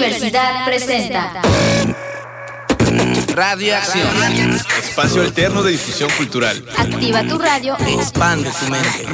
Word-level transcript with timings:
Universidad 0.00 0.64
presenta 0.64 1.42
Radiación. 3.34 4.58
Espacio 4.82 5.20
alterno 5.20 5.62
de 5.62 5.72
difusión 5.72 6.08
cultural. 6.16 6.64
Activa 6.78 7.22
tu 7.24 7.38
radio. 7.38 7.76
Expande 7.86 8.50
tu 8.50 8.64
mente. 8.70 9.06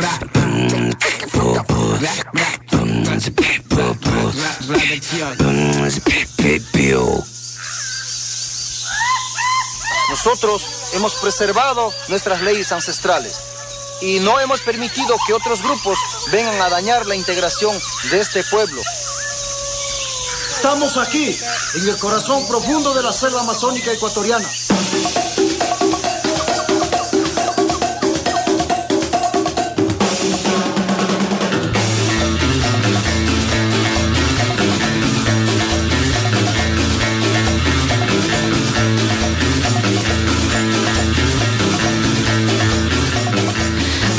Nosotros 10.08 10.92
hemos 10.94 11.14
preservado 11.16 11.92
nuestras 12.08 12.42
leyes 12.42 12.70
ancestrales 12.70 13.40
y 14.02 14.20
no 14.20 14.38
hemos 14.38 14.60
permitido 14.60 15.16
que 15.26 15.32
otros 15.32 15.62
grupos 15.62 15.98
vengan 16.30 16.60
a 16.60 16.68
dañar 16.68 17.06
la 17.06 17.16
integración 17.16 17.76
de 18.12 18.20
este 18.20 18.44
pueblo. 18.44 18.80
Estamos 20.56 20.96
aquí, 20.96 21.38
en 21.74 21.88
el 21.88 21.96
corazón 21.98 22.46
profundo 22.46 22.94
de 22.94 23.02
la 23.02 23.12
selva 23.12 23.42
amazónica 23.42 23.92
ecuatoriana. 23.92 24.48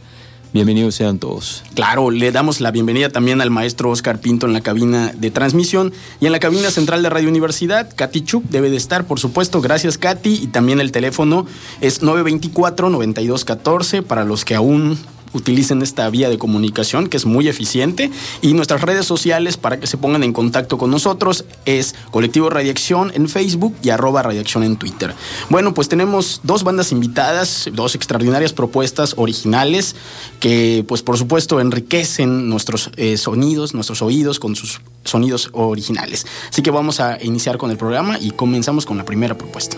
Bienvenidos 0.51 0.95
sean 0.95 1.19
todos. 1.19 1.63
Claro, 1.75 2.11
le 2.11 2.33
damos 2.33 2.63
la 2.63 2.71
bienvenida 2.71 3.11
también 3.11 3.43
al 3.43 3.51
maestro 3.51 3.91
Oscar 3.91 4.19
Pinto 4.19 4.47
en 4.47 4.55
la 4.55 4.63
cabina 4.63 5.13
de 5.15 5.31
transmisión 5.31 5.93
y 6.21 6.27
en 6.27 6.33
la 6.33 6.39
cabina 6.39 6.71
central 6.71 7.03
de 7.03 7.11
Radio 7.11 7.29
Universidad. 7.29 7.91
Katy 7.95 8.23
Chuk 8.23 8.45
debe 8.45 8.71
de 8.71 8.79
estar, 8.79 9.05
por 9.05 9.21
supuesto. 9.21 9.61
Gracias, 9.61 9.99
Katy. 9.99 10.41
Y 10.43 10.47
también 10.47 10.81
el 10.81 10.91
teléfono 10.91 11.45
es 11.83 12.03
924-9214 12.03 14.03
para 14.03 14.25
los 14.25 14.47
que 14.47 14.55
aún 14.55 14.99
utilicen 15.33 15.83
esta 15.83 16.09
vía 16.11 16.29
de 16.29 16.39
comunicación 16.39 17.09
que 17.09 17.17
es 17.17 17.27
muy 17.27 17.49
eficiente 17.49 18.11
y 18.43 18.55
nuestras 18.55 18.83
redes 18.83 19.07
sociales 19.07 19.57
para 19.57 19.81
que 19.81 19.87
se 19.87 19.97
pongan 19.97 20.23
en 20.23 20.33
contacto 20.33 20.79
con 20.79 20.91
nosotros 20.91 21.45
es 21.65 21.95
Colectivo 22.11 22.51
Radiación 22.51 23.13
en 23.15 23.29
Facebook 23.29 23.75
y 23.83 23.91
arroba 23.91 24.23
Radiación 24.23 24.65
en 24.65 24.77
Twitter. 24.77 25.15
Bueno, 25.49 25.75
pues 25.75 25.89
tenemos 25.89 26.41
dos 26.43 26.65
bandas 26.65 26.93
invitadas, 26.93 27.69
dos 27.73 27.95
extraordinarias 27.95 28.53
propuestas 28.53 29.15
originales 29.17 29.97
que 30.41 30.85
pues 30.87 31.03
por 31.03 31.19
supuesto 31.19 31.61
enriquecen 31.61 32.49
nuestros 32.49 32.91
eh, 32.97 33.17
sonidos, 33.17 33.75
nuestros 33.75 34.03
oídos 34.03 34.39
con 34.39 34.57
sus 34.57 34.81
sonidos 35.05 35.51
originales. 35.53 36.27
Así 36.51 36.63
que 36.63 36.71
vamos 36.71 37.01
a 37.01 37.23
iniciar 37.23 37.59
con 37.59 37.71
el 37.71 37.77
programa 37.77 38.19
y 38.19 38.31
comenzamos 38.31 38.87
con 38.87 38.97
la 38.97 39.05
primera 39.05 39.37
propuesta. 39.37 39.77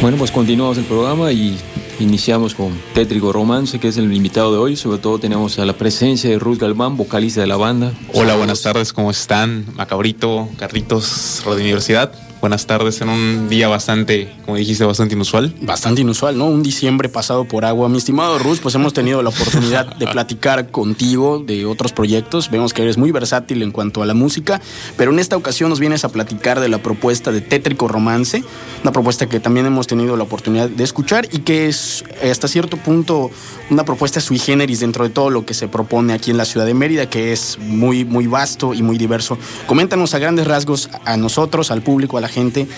Bueno, 0.00 0.16
pues 0.16 0.30
continuamos 0.30 0.78
el 0.78 0.84
programa 0.84 1.30
y 1.30 1.58
iniciamos 1.98 2.54
con 2.54 2.72
Tétrico 2.94 3.34
Romance, 3.34 3.78
que 3.78 3.88
es 3.88 3.98
el 3.98 4.10
invitado 4.14 4.50
de 4.50 4.58
hoy. 4.58 4.74
Sobre 4.74 4.96
todo 4.96 5.18
tenemos 5.18 5.58
a 5.58 5.66
la 5.66 5.74
presencia 5.74 6.30
de 6.30 6.38
Ruth 6.38 6.58
Galván, 6.58 6.96
vocalista 6.96 7.42
de 7.42 7.46
la 7.46 7.58
banda. 7.58 7.92
Hola, 8.14 8.34
buenas 8.34 8.62
tardes, 8.62 8.94
¿cómo 8.94 9.10
están? 9.10 9.66
Macabrito, 9.74 10.48
Carritos, 10.56 11.42
Radio 11.44 11.60
Universidad. 11.60 12.29
Buenas 12.40 12.64
tardes 12.64 12.98
en 13.02 13.10
un 13.10 13.50
día 13.50 13.68
bastante, 13.68 14.32
como 14.46 14.56
dijiste, 14.56 14.82
bastante 14.86 15.14
inusual. 15.14 15.54
Bastante 15.60 16.00
inusual, 16.00 16.38
¿no? 16.38 16.46
Un 16.46 16.62
diciembre 16.62 17.10
pasado 17.10 17.44
por 17.44 17.66
agua. 17.66 17.90
Mi 17.90 17.98
estimado 17.98 18.38
Rus, 18.38 18.60
pues 18.60 18.74
hemos 18.74 18.94
tenido 18.94 19.22
la 19.22 19.28
oportunidad 19.28 19.94
de 19.96 20.06
platicar 20.10 20.70
contigo 20.70 21.42
de 21.46 21.66
otros 21.66 21.92
proyectos. 21.92 22.50
Vemos 22.50 22.72
que 22.72 22.80
eres 22.80 22.96
muy 22.96 23.12
versátil 23.12 23.62
en 23.62 23.72
cuanto 23.72 24.02
a 24.02 24.06
la 24.06 24.14
música, 24.14 24.62
pero 24.96 25.12
en 25.12 25.18
esta 25.18 25.36
ocasión 25.36 25.68
nos 25.68 25.80
vienes 25.80 26.06
a 26.06 26.08
platicar 26.08 26.60
de 26.60 26.70
la 26.70 26.78
propuesta 26.78 27.30
de 27.30 27.42
Tétrico 27.42 27.88
Romance, 27.88 28.42
una 28.80 28.92
propuesta 28.92 29.28
que 29.28 29.38
también 29.38 29.66
hemos 29.66 29.86
tenido 29.86 30.16
la 30.16 30.24
oportunidad 30.24 30.70
de 30.70 30.82
escuchar 30.82 31.28
y 31.30 31.40
que 31.40 31.68
es 31.68 32.04
hasta 32.22 32.48
cierto 32.48 32.78
punto 32.78 33.30
una 33.68 33.84
propuesta 33.84 34.18
sui 34.18 34.38
generis 34.38 34.80
dentro 34.80 35.04
de 35.04 35.10
todo 35.10 35.28
lo 35.28 35.44
que 35.44 35.52
se 35.52 35.68
propone 35.68 36.14
aquí 36.14 36.30
en 36.30 36.38
la 36.38 36.46
ciudad 36.46 36.64
de 36.64 36.72
Mérida, 36.72 37.10
que 37.10 37.32
es 37.32 37.58
muy, 37.58 38.06
muy 38.06 38.26
vasto 38.26 38.72
y 38.72 38.82
muy 38.82 38.96
diverso. 38.96 39.36
Coméntanos 39.66 40.14
a 40.14 40.18
grandes 40.18 40.46
rasgos 40.46 40.88
a 41.04 41.18
nosotros, 41.18 41.70
al 41.70 41.82
público, 41.82 42.16
a 42.16 42.22
la 42.22 42.29
gente, 42.30 42.68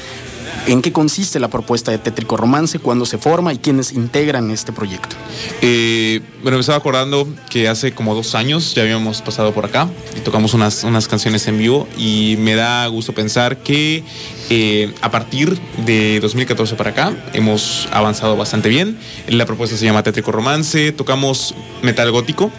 ¿En 0.67 0.81
qué 0.81 0.93
consiste 0.93 1.41
la 1.41 1.49
propuesta 1.49 1.91
de 1.91 1.99
Tétrico 1.99 2.37
Romance? 2.37 2.79
¿Cuándo 2.79 3.05
se 3.05 3.19
forma 3.19 3.53
y 3.53 3.59
quiénes 3.59 3.93
integran 3.93 4.51
este 4.51 4.73
proyecto? 4.73 5.17
Eh, 5.61 6.21
bueno, 6.43 6.57
me 6.57 6.61
estaba 6.61 6.79
acordando 6.79 7.29
que 7.51 7.69
hace 7.69 7.93
como 7.93 8.15
dos 8.15 8.35
años 8.35 8.75
ya 8.75 8.83
habíamos 8.83 9.23
pasado 9.23 9.53
por 9.53 9.65
acá 9.65 9.89
y 10.17 10.21
tocamos 10.21 10.55
unas, 10.55 10.85
unas 10.85 11.09
canciones 11.09 11.47
en 11.49 11.59
vivo 11.59 11.89
y 11.99 12.37
me 12.39 12.55
da 12.55 12.87
gusto 12.87 13.13
pensar 13.13 13.59
que 13.59 14.05
eh, 14.51 14.93
a 15.01 15.11
partir 15.11 15.59
de 15.85 16.21
2014 16.21 16.75
para 16.77 16.91
acá 16.91 17.13
hemos 17.33 17.89
avanzado 17.91 18.37
bastante 18.37 18.69
bien. 18.69 18.99
La 19.29 19.47
propuesta 19.47 19.77
se 19.77 19.85
llama 19.85 20.03
Tétrico 20.03 20.31
Romance, 20.31 20.93
tocamos 20.93 21.55
metal 21.83 22.11
gótico, 22.11 22.53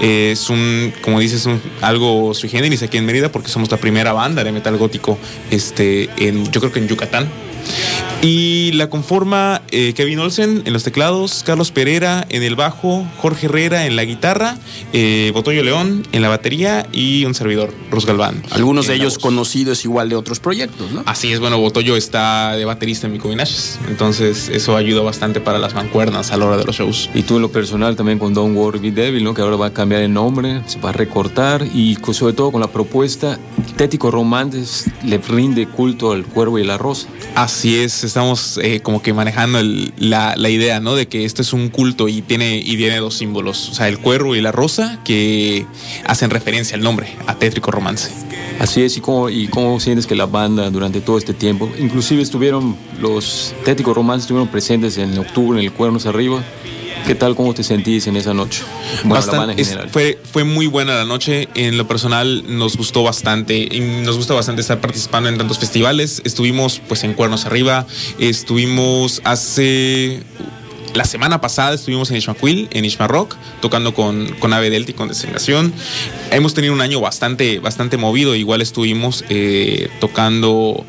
eh, 0.00 0.30
es 0.32 0.48
un, 0.48 0.92
como 1.02 1.20
dices, 1.20 1.48
algo 1.82 2.34
sui 2.34 2.48
generis 2.48 2.82
aquí 2.82 2.98
en 2.98 3.06
Mérida 3.06 3.32
porque 3.32 3.48
somos 3.48 3.70
la 3.70 3.76
primera 3.76 4.12
banda 4.12 4.44
de 4.44 4.52
metal 4.52 4.76
gótico, 4.76 5.18
este, 5.50 6.08
yo 6.52 6.60
creo 6.60 6.72
que 6.72 6.78
en 6.78 6.88
Yucatán. 6.88 7.28
Y 8.22 8.72
la 8.72 8.90
conforma 8.90 9.62
eh, 9.70 9.94
Kevin 9.94 10.18
Olsen 10.18 10.62
en 10.66 10.72
los 10.74 10.84
teclados, 10.84 11.42
Carlos 11.42 11.70
Pereira 11.70 12.26
en 12.28 12.42
el 12.42 12.54
bajo, 12.54 13.06
Jorge 13.16 13.46
Herrera 13.46 13.86
en 13.86 13.96
la 13.96 14.04
guitarra, 14.04 14.58
eh, 14.92 15.30
Botoyo 15.32 15.62
León 15.62 16.06
en 16.12 16.20
la 16.20 16.28
batería 16.28 16.86
y 16.92 17.24
un 17.24 17.34
servidor, 17.34 17.72
Rus 17.90 18.04
Galván. 18.04 18.42
Algunos 18.50 18.88
de 18.88 18.94
ellos 18.94 19.18
conocidos 19.18 19.86
igual 19.86 20.10
de 20.10 20.16
otros 20.16 20.38
proyectos, 20.38 20.92
¿no? 20.92 21.02
Así 21.06 21.32
es, 21.32 21.40
bueno, 21.40 21.58
Botoyo 21.58 21.96
está 21.96 22.54
de 22.56 22.66
baterista 22.66 23.06
en 23.06 23.14
Mico 23.14 23.30
entonces 23.88 24.50
eso 24.50 24.76
ayuda 24.76 25.02
bastante 25.02 25.40
para 25.40 25.58
las 25.58 25.74
mancuernas 25.74 26.30
a 26.30 26.36
la 26.36 26.46
hora 26.46 26.56
de 26.58 26.64
los 26.64 26.76
shows. 26.76 27.08
Y 27.14 27.22
tú 27.22 27.36
en 27.36 27.42
lo 27.42 27.50
personal 27.50 27.96
también 27.96 28.18
con 28.18 28.34
Don't 28.34 28.56
Worry 28.56 28.80
Be 28.80 28.90
Devil, 28.90 29.24
¿no? 29.24 29.32
que 29.32 29.40
ahora 29.40 29.56
va 29.56 29.66
a 29.66 29.72
cambiar 29.72 30.02
el 30.02 30.12
nombre, 30.12 30.62
se 30.66 30.78
va 30.78 30.90
a 30.90 30.92
recortar 30.92 31.64
y 31.74 31.96
sobre 32.12 32.34
todo 32.34 32.52
con 32.52 32.60
la 32.60 32.66
propuesta 32.66 33.38
Tético 33.76 34.10
Romances 34.10 34.90
le 35.04 35.18
rinde 35.18 35.66
culto 35.66 36.12
al 36.12 36.26
cuervo 36.26 36.58
y 36.58 36.64
la 36.64 36.76
rosa. 36.76 37.08
Así 37.34 37.78
es, 37.78 38.04
estamos 38.10 38.58
eh, 38.62 38.80
como 38.80 39.02
que 39.02 39.12
manejando 39.12 39.60
la, 39.98 40.34
la, 40.36 40.48
idea, 40.50 40.80
¿no? 40.80 40.94
De 40.94 41.06
que 41.06 41.24
esto 41.24 41.42
es 41.42 41.52
un 41.52 41.68
culto 41.68 42.08
y 42.08 42.22
tiene, 42.22 42.56
y 42.56 42.76
tiene 42.76 42.98
dos 42.98 43.16
símbolos, 43.16 43.68
o 43.70 43.74
sea, 43.74 43.88
el 43.88 43.98
cuervo 43.98 44.34
y 44.34 44.40
la 44.40 44.52
rosa, 44.52 45.00
que 45.04 45.64
hacen 46.04 46.30
referencia 46.30 46.76
al 46.76 46.82
nombre, 46.82 47.08
a 47.26 47.36
Tétrico 47.36 47.70
Romance. 47.70 48.10
Así 48.58 48.82
es, 48.82 48.96
¿y 48.96 49.00
cómo, 49.00 49.30
¿y 49.30 49.48
cómo 49.48 49.80
sientes 49.80 50.06
que 50.06 50.14
la 50.14 50.26
banda 50.26 50.70
durante 50.70 51.00
todo 51.00 51.16
este 51.18 51.32
tiempo, 51.32 51.70
inclusive 51.78 52.20
estuvieron 52.20 52.76
los 53.00 53.54
téticos 53.64 53.94
romances, 53.94 54.24
estuvieron 54.24 54.48
presentes 54.48 54.98
en 54.98 55.16
octubre 55.18 55.58
en 55.58 55.64
el 55.64 55.72
Cuernos 55.72 56.06
Arriba? 56.06 56.42
¿Qué 57.06 57.14
tal, 57.16 57.34
cómo 57.34 57.54
te 57.54 57.64
sentís 57.64 58.06
en 58.06 58.16
esa 58.16 58.34
noche? 58.34 58.62
Bueno, 59.04 59.14
Bastante- 59.16 59.54
la 59.56 59.60
es- 59.84 59.90
fue, 59.90 60.18
fue 60.30 60.44
muy 60.44 60.66
buena 60.66 60.94
la 60.94 61.04
noche. 61.04 61.48
En 61.54 61.76
lo 61.76 61.88
personal 61.88 62.44
nos 62.46 62.76
gustó 62.76 63.02
bastante. 63.02 63.56
Y 63.70 63.80
nos 64.04 64.16
gusta 64.16 64.34
bastante 64.34 64.60
estar 64.62 64.80
participando 64.80 65.28
en 65.28 65.36
tantos 65.36 65.58
festivales. 65.58 66.22
Estuvimos 66.24 66.80
pues 66.86 67.02
en 67.02 67.14
Cuernos 67.14 67.46
Arriba. 67.46 67.86
Estuvimos 68.18 69.20
hace... 69.24 70.22
La 70.94 71.04
semana 71.04 71.40
pasada 71.40 71.74
estuvimos 71.74 72.10
en 72.10 72.16
Ishmaquil, 72.16 72.68
en 72.72 72.84
Ishma 72.84 73.06
Rock, 73.06 73.36
tocando 73.60 73.94
con, 73.94 74.26
con 74.40 74.52
Ave 74.52 74.70
Delta 74.70 74.90
y 74.90 74.94
con 74.94 75.06
Designación. 75.08 75.72
Hemos 76.32 76.52
tenido 76.52 76.72
un 76.74 76.80
año 76.80 77.00
bastante, 77.00 77.60
bastante 77.60 77.96
movido. 77.96 78.34
Igual 78.34 78.60
estuvimos 78.60 79.24
eh, 79.28 79.88
tocando 80.00 80.84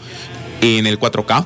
en 0.62 0.88
el 0.88 1.00
4K, 1.00 1.46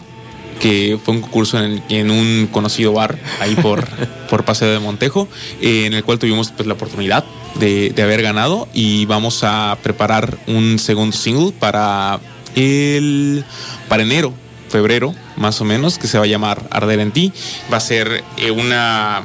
que 0.60 0.98
fue 1.04 1.16
un 1.16 1.22
concurso 1.22 1.62
en, 1.64 1.84
en 1.90 2.12
un 2.12 2.48
conocido 2.52 2.94
bar 2.94 3.18
ahí 3.40 3.56
por, 3.56 3.88
por 4.30 4.46
Paseo 4.46 4.72
de 4.72 4.80
Montejo, 4.80 5.28
eh, 5.62 5.86
en 5.86 5.94
el 5.94 6.04
cual 6.04 6.20
tuvimos 6.20 6.52
pues, 6.52 6.68
la 6.68 6.74
oportunidad 6.74 7.24
de, 7.60 7.90
de 7.90 8.02
haber 8.02 8.22
ganado 8.22 8.68
y 8.74 9.06
vamos 9.06 9.44
a 9.44 9.78
preparar 9.82 10.38
un 10.48 10.80
segundo 10.80 11.16
single 11.16 11.52
para 11.52 12.20
el 12.56 13.44
para 13.88 14.04
enero, 14.04 14.34
febrero, 14.70 15.14
más 15.36 15.62
o 15.62 15.66
menos, 15.66 15.98
que 15.98 16.08
se 16.08 16.18
va 16.18 16.24
a 16.24 16.28
llamar 16.28 16.68
Arder 16.72 17.00
en 17.00 17.12
ti. 17.12 17.34
Va 17.72 17.78
a 17.78 17.82
ser 17.82 18.24
eh, 18.38 18.52
una 18.52 19.24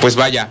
pues 0.00 0.16
vaya, 0.16 0.48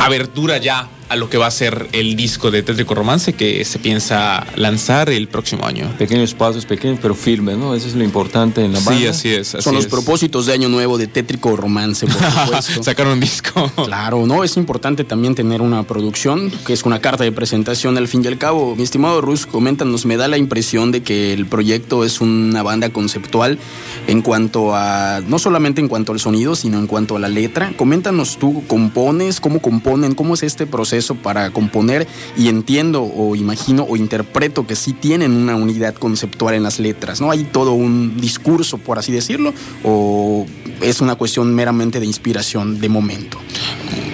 abertura 0.00 0.58
ya 0.58 0.88
a 1.14 1.16
lo 1.16 1.30
que 1.30 1.38
va 1.38 1.46
a 1.46 1.50
ser 1.52 1.88
el 1.92 2.16
disco 2.16 2.50
de 2.50 2.64
Tétrico 2.64 2.92
Romance 2.92 3.34
que 3.34 3.64
se 3.64 3.78
piensa 3.78 4.44
lanzar 4.56 5.10
el 5.10 5.28
próximo 5.28 5.64
año. 5.64 5.88
Pequeños 5.96 6.34
pasos, 6.34 6.66
pequeños 6.66 6.98
pero 7.00 7.14
firmes, 7.14 7.56
¿no? 7.56 7.72
Eso 7.76 7.86
es 7.86 7.94
lo 7.94 8.02
importante 8.02 8.64
en 8.64 8.72
la 8.72 8.80
banda. 8.80 8.98
Sí, 8.98 9.06
así 9.06 9.28
es. 9.28 9.54
así 9.54 9.62
Son 9.62 9.76
los 9.76 9.84
es. 9.84 9.90
propósitos 9.90 10.46
de 10.46 10.54
Año 10.54 10.68
Nuevo 10.68 10.98
de 10.98 11.06
Tétrico 11.06 11.54
Romance, 11.54 12.04
por 12.06 12.16
supuesto. 12.44 12.82
Sacar 12.82 13.06
un 13.06 13.20
disco. 13.20 13.70
Claro, 13.84 14.26
¿no? 14.26 14.42
Es 14.42 14.56
importante 14.56 15.04
también 15.04 15.36
tener 15.36 15.62
una 15.62 15.84
producción, 15.84 16.50
que 16.66 16.72
es 16.72 16.82
una 16.82 17.00
carta 17.00 17.22
de 17.22 17.30
presentación 17.30 17.96
al 17.96 18.08
fin 18.08 18.24
y 18.24 18.26
al 18.26 18.36
cabo. 18.38 18.74
Mi 18.74 18.82
estimado 18.82 19.20
Rus, 19.20 19.46
coméntanos, 19.46 20.06
me 20.06 20.16
da 20.16 20.26
la 20.26 20.36
impresión 20.36 20.90
de 20.90 21.04
que 21.04 21.32
el 21.32 21.46
proyecto 21.46 22.04
es 22.04 22.20
una 22.20 22.64
banda 22.64 22.90
conceptual 22.90 23.60
en 24.08 24.20
cuanto 24.20 24.74
a, 24.74 25.20
no 25.28 25.38
solamente 25.38 25.80
en 25.80 25.86
cuanto 25.86 26.10
al 26.10 26.18
sonido, 26.18 26.56
sino 26.56 26.80
en 26.80 26.88
cuanto 26.88 27.14
a 27.14 27.20
la 27.20 27.28
letra. 27.28 27.72
Coméntanos 27.76 28.36
tú, 28.36 28.64
¿compones? 28.66 29.38
¿Cómo 29.38 29.60
componen? 29.62 30.16
¿Cómo 30.16 30.34
es 30.34 30.42
este 30.42 30.66
proceso 30.66 31.03
para 31.12 31.50
componer? 31.50 32.06
Y 32.38 32.48
entiendo 32.48 33.02
o 33.02 33.36
imagino 33.36 33.84
o 33.84 33.96
interpreto 33.96 34.66
que 34.66 34.76
sí 34.76 34.94
tienen 34.94 35.32
una 35.32 35.56
unidad 35.56 35.94
conceptual 35.94 36.54
en 36.54 36.62
las 36.62 36.80
letras, 36.80 37.20
¿no? 37.20 37.30
Hay 37.30 37.44
todo 37.44 37.72
un 37.72 38.16
discurso, 38.18 38.78
por 38.78 38.98
así 38.98 39.12
decirlo, 39.12 39.52
o 39.82 40.46
es 40.80 41.00
una 41.00 41.14
cuestión 41.14 41.54
meramente 41.54 42.00
de 42.00 42.06
inspiración 42.06 42.80
de 42.80 42.88
momento. 42.88 43.38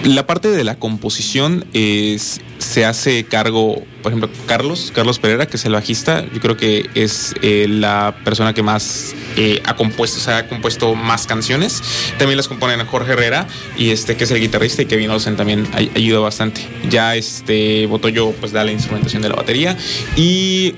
La 0.03 0.25
parte 0.25 0.49
de 0.49 0.63
la 0.63 0.79
composición 0.79 1.65
es, 1.73 2.41
se 2.57 2.85
hace 2.85 3.23
cargo, 3.25 3.83
por 4.01 4.11
ejemplo, 4.11 4.29
Carlos, 4.47 4.91
Carlos 4.95 5.19
Pereira, 5.19 5.45
que 5.45 5.57
es 5.57 5.65
el 5.65 5.73
bajista, 5.73 6.25
yo 6.33 6.39
creo 6.39 6.57
que 6.57 6.89
es 6.95 7.35
eh, 7.43 7.67
la 7.69 8.15
persona 8.23 8.53
que 8.55 8.63
más 8.63 9.13
eh, 9.37 9.61
ha 9.63 9.75
compuesto, 9.75 10.19
o 10.31 10.33
ha 10.33 10.47
compuesto 10.47 10.95
más 10.95 11.27
canciones. 11.27 11.83
También 12.17 12.37
las 12.37 12.47
componen 12.47 12.83
Jorge 12.87 13.13
Herrera, 13.13 13.47
y 13.77 13.91
este 13.91 14.17
que 14.17 14.23
es 14.23 14.31
el 14.31 14.39
guitarrista, 14.39 14.81
y 14.81 14.85
Kevin 14.87 15.11
Olsen 15.11 15.35
también 15.37 15.67
ay- 15.73 15.91
ayuda 15.95 16.19
bastante. 16.19 16.67
Ya 16.89 17.15
este 17.15 17.85
Botoyo 17.85 18.31
pues 18.39 18.51
da 18.51 18.63
la 18.63 18.71
instrumentación 18.71 19.21
de 19.21 19.29
la 19.29 19.35
batería. 19.35 19.77
Y 20.15 20.73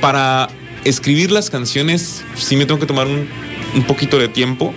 para 0.00 0.48
escribir 0.84 1.30
las 1.30 1.50
canciones, 1.50 2.22
sí 2.36 2.56
me 2.56 2.64
tengo 2.64 2.80
que 2.80 2.86
tomar 2.86 3.06
un, 3.06 3.28
un 3.74 3.82
poquito 3.84 4.18
de 4.18 4.28
tiempo. 4.28 4.74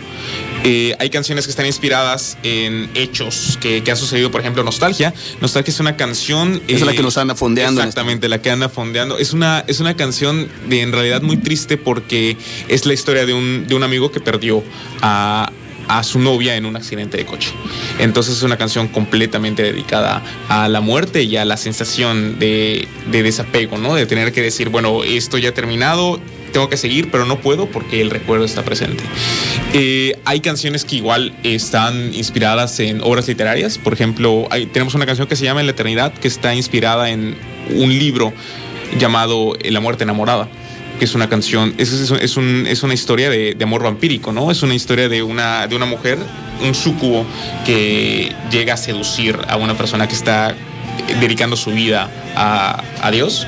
Eh, 0.67 0.95
hay 0.97 1.11
canciones 1.11 1.45
que 1.45 1.51
están 1.51 1.67
inspiradas 1.67 2.39
en 2.41 2.89
hechos 2.95 3.59
que, 3.61 3.83
que 3.83 3.91
ha 3.91 3.95
sucedido, 3.95 4.31
por 4.31 4.41
ejemplo, 4.41 4.63
Nostalgia. 4.63 5.13
Nostalgia 5.39 5.71
es 5.71 5.79
una 5.79 5.95
canción. 5.95 6.59
Es 6.67 6.81
la 6.81 6.93
que 6.93 7.03
nos 7.03 7.19
anda 7.19 7.35
fondeando 7.35 7.81
este 7.81 7.89
Exactamente, 7.89 8.27
la 8.27 8.41
que 8.41 8.49
anda 8.49 8.67
fondeando. 8.67 9.19
Es 9.19 9.31
una, 9.31 9.63
es 9.67 9.79
una 9.79 9.95
canción 9.95 10.49
de 10.67 10.81
en 10.81 10.91
realidad 10.91 11.21
muy 11.21 11.37
triste 11.37 11.77
porque 11.77 12.35
es 12.67 12.87
la 12.87 12.93
historia 12.93 13.27
de 13.27 13.33
un, 13.35 13.67
de 13.67 13.75
un 13.75 13.83
amigo 13.83 14.11
que 14.11 14.19
perdió 14.19 14.63
a, 15.03 15.51
a 15.87 16.03
su 16.03 16.17
novia 16.17 16.55
en 16.55 16.65
un 16.65 16.75
accidente 16.75 17.17
de 17.17 17.27
coche. 17.27 17.51
Entonces 17.99 18.35
es 18.35 18.41
una 18.41 18.57
canción 18.57 18.87
completamente 18.87 19.61
dedicada 19.61 20.23
a 20.49 20.67
la 20.67 20.81
muerte 20.81 21.21
y 21.21 21.37
a 21.37 21.45
la 21.45 21.57
sensación 21.57 22.39
de, 22.39 22.87
de 23.11 23.21
desapego, 23.21 23.77
¿no? 23.77 23.93
De 23.93 24.07
tener 24.07 24.33
que 24.33 24.41
decir, 24.41 24.69
bueno, 24.69 25.03
esto 25.03 25.37
ya 25.37 25.49
ha 25.49 25.53
terminado, 25.53 26.19
tengo 26.55 26.69
que 26.69 26.77
seguir, 26.77 27.11
pero 27.11 27.25
no 27.25 27.39
puedo 27.41 27.65
porque 27.67 28.01
el 28.01 28.09
recuerdo 28.09 28.45
está 28.45 28.63
presente. 28.63 29.03
Eh, 29.73 30.17
hay 30.23 30.39
canciones 30.39 30.85
que 30.85 30.95
igual 30.95 31.33
están 31.43 32.13
inspiradas 32.13 32.79
en 32.79 33.01
obras 33.03 33.27
literarias. 33.27 33.77
Por 33.77 33.91
ejemplo, 33.91 34.47
hay- 34.49 34.65
tenemos 34.67 34.95
una 34.95 35.05
canción 35.05 35.27
que 35.27 35.35
se 35.35 35.43
llama 35.43 35.59
En 35.59 35.65
la 35.65 35.73
Eternidad, 35.73 36.13
que 36.13 36.29
está 36.29 36.55
inspirada 36.55 37.09
en 37.09 37.35
un 37.75 37.89
libro 37.99 38.31
llamado 38.97 39.57
La 39.69 39.81
muerte 39.81 40.05
enamorada 40.05 40.47
que 40.97 41.03
es 41.03 41.13
una 41.13 41.27
canción, 41.27 41.73
es, 41.77 41.91
es, 41.91 42.09
es 42.09 42.37
un- 42.37 42.65
es 42.69 42.81
una 42.83 42.93
historia 42.93 43.29
de, 43.29 43.53
de 43.53 43.63
amor 43.65 43.83
vampírico, 43.83 44.31
¿no? 44.31 44.49
Es 44.49 44.63
una 44.63 44.75
historia 44.75 45.09
de 45.09 45.23
una, 45.23 45.67
de 45.67 45.75
una 45.75 45.85
mujer, 45.85 46.17
un 46.65 46.73
súcubo, 46.73 47.25
que 47.65 48.31
llega 48.49 48.75
a 48.75 48.77
seducir 48.77 49.37
a 49.49 49.57
una 49.57 49.75
persona 49.75 50.07
que 50.07 50.15
está 50.15 50.55
dedicando 51.19 51.57
su 51.57 51.71
vida 51.71 52.09
a, 52.37 52.81
a 53.01 53.11
Dios. 53.11 53.45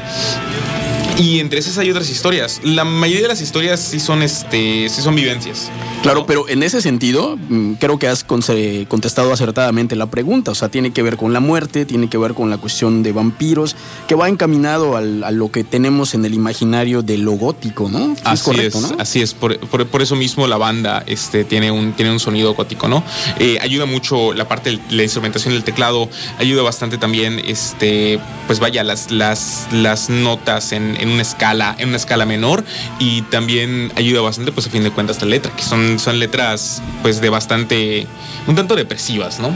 Y 1.19 1.39
entre 1.39 1.57
esas 1.57 1.79
hay 1.79 1.89
otras 1.89 2.11
historias. 2.11 2.61
La 2.63 2.83
mayoría 2.83 3.23
de 3.23 3.27
las 3.29 3.41
historias 3.41 3.79
sí 3.79 3.99
son, 3.99 4.21
este, 4.21 4.87
sí 4.87 5.01
son 5.01 5.15
vivencias. 5.15 5.71
Claro, 6.03 6.27
pero 6.27 6.47
en 6.47 6.61
ese 6.61 6.79
sentido, 6.79 7.37
mm, 7.49 7.73
creo 7.73 7.97
que 7.97 8.07
has 8.07 8.23
contestado 8.23 9.33
acertadamente 9.33 9.95
la 9.95 10.05
pregunta. 10.05 10.51
O 10.51 10.55
sea, 10.55 10.69
tiene 10.69 10.91
que 10.93 11.01
ver 11.01 11.17
con 11.17 11.33
la 11.33 11.39
muerte, 11.39 11.85
tiene 11.87 12.07
que 12.07 12.19
ver 12.19 12.35
con 12.35 12.51
la 12.51 12.59
cuestión 12.59 13.01
de 13.01 13.13
vampiros, 13.13 13.75
que 14.07 14.13
va 14.13 14.29
encaminado 14.29 14.95
al- 14.95 15.23
a 15.23 15.31
lo 15.31 15.51
que 15.51 15.63
tenemos 15.63 16.13
en 16.13 16.23
el 16.23 16.35
imaginario 16.35 17.01
de 17.01 17.17
lo 17.17 17.31
gótico, 17.31 17.89
¿no? 17.89 18.15
Sí, 18.15 18.21
Así 18.23 18.43
correcto, 18.45 18.77
es, 18.77 18.91
¿no? 18.91 18.97
así 18.99 19.19
es. 19.23 19.33
Por, 19.33 19.57
por- 19.59 19.87
por 19.87 20.03
eso 20.03 20.15
mismo 20.15 20.45
la 20.45 20.57
banda 20.57 21.03
este, 21.07 21.43
tiene, 21.45 21.71
un, 21.71 21.93
tiene 21.93 22.11
un 22.11 22.19
sonido 22.19 22.53
gótico, 22.53 22.87
¿no? 22.87 23.03
Eh, 23.39 23.57
ayuda 23.59 23.87
mucho 23.87 24.33
la 24.33 24.47
parte 24.47 24.69
de 24.69 24.79
la 24.91 25.01
instrumentación 25.01 25.55
del 25.55 25.63
teclado, 25.63 26.09
ayuda 26.37 26.61
bastante 26.61 26.99
también, 26.99 27.41
este, 27.43 28.19
pues 28.45 28.59
vaya, 28.59 28.83
las, 28.83 29.09
las, 29.09 29.65
las 29.71 30.11
notas 30.11 30.73
en, 30.73 30.95
en 31.01 31.06
una 31.09 31.21
escala, 31.21 31.75
en 31.77 31.89
una 31.89 31.98
escala 31.98 32.25
menor, 32.25 32.63
y 33.00 33.21
también 33.24 33.91
ayuda 33.96 34.22
bastante, 34.22 34.51
pues 34.51 34.67
a 34.67 34.70
fin 34.70 34.84
de 34.84 34.91
cuentas, 34.91 35.22
la 35.22 35.27
letra, 35.27 35.51
que 35.55 35.63
son, 35.63 36.00
son 36.00 36.20
letras 36.20 36.81
pues 37.01 37.22
de 37.22 37.29
bastante, 37.29 38.08
un 38.48 38.55
tanto 38.55 38.75
depresivas, 38.75 39.39
¿no? 39.39 39.51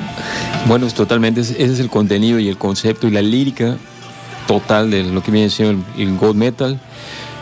Bueno, 0.67 0.87
es 0.87 0.93
totalmente, 0.93 1.41
ese 1.41 1.63
es 1.63 1.79
el 1.79 1.89
contenido 1.89 2.39
y 2.39 2.47
el 2.47 2.57
concepto 2.57 3.07
y 3.07 3.11
la 3.11 3.21
lírica 3.21 3.77
total 4.47 4.91
de 4.91 5.03
lo 5.03 5.23
que 5.23 5.31
viene 5.31 5.49
siendo 5.49 5.83
el, 5.97 6.09
el 6.09 6.17
gold 6.17 6.35
metal. 6.35 6.79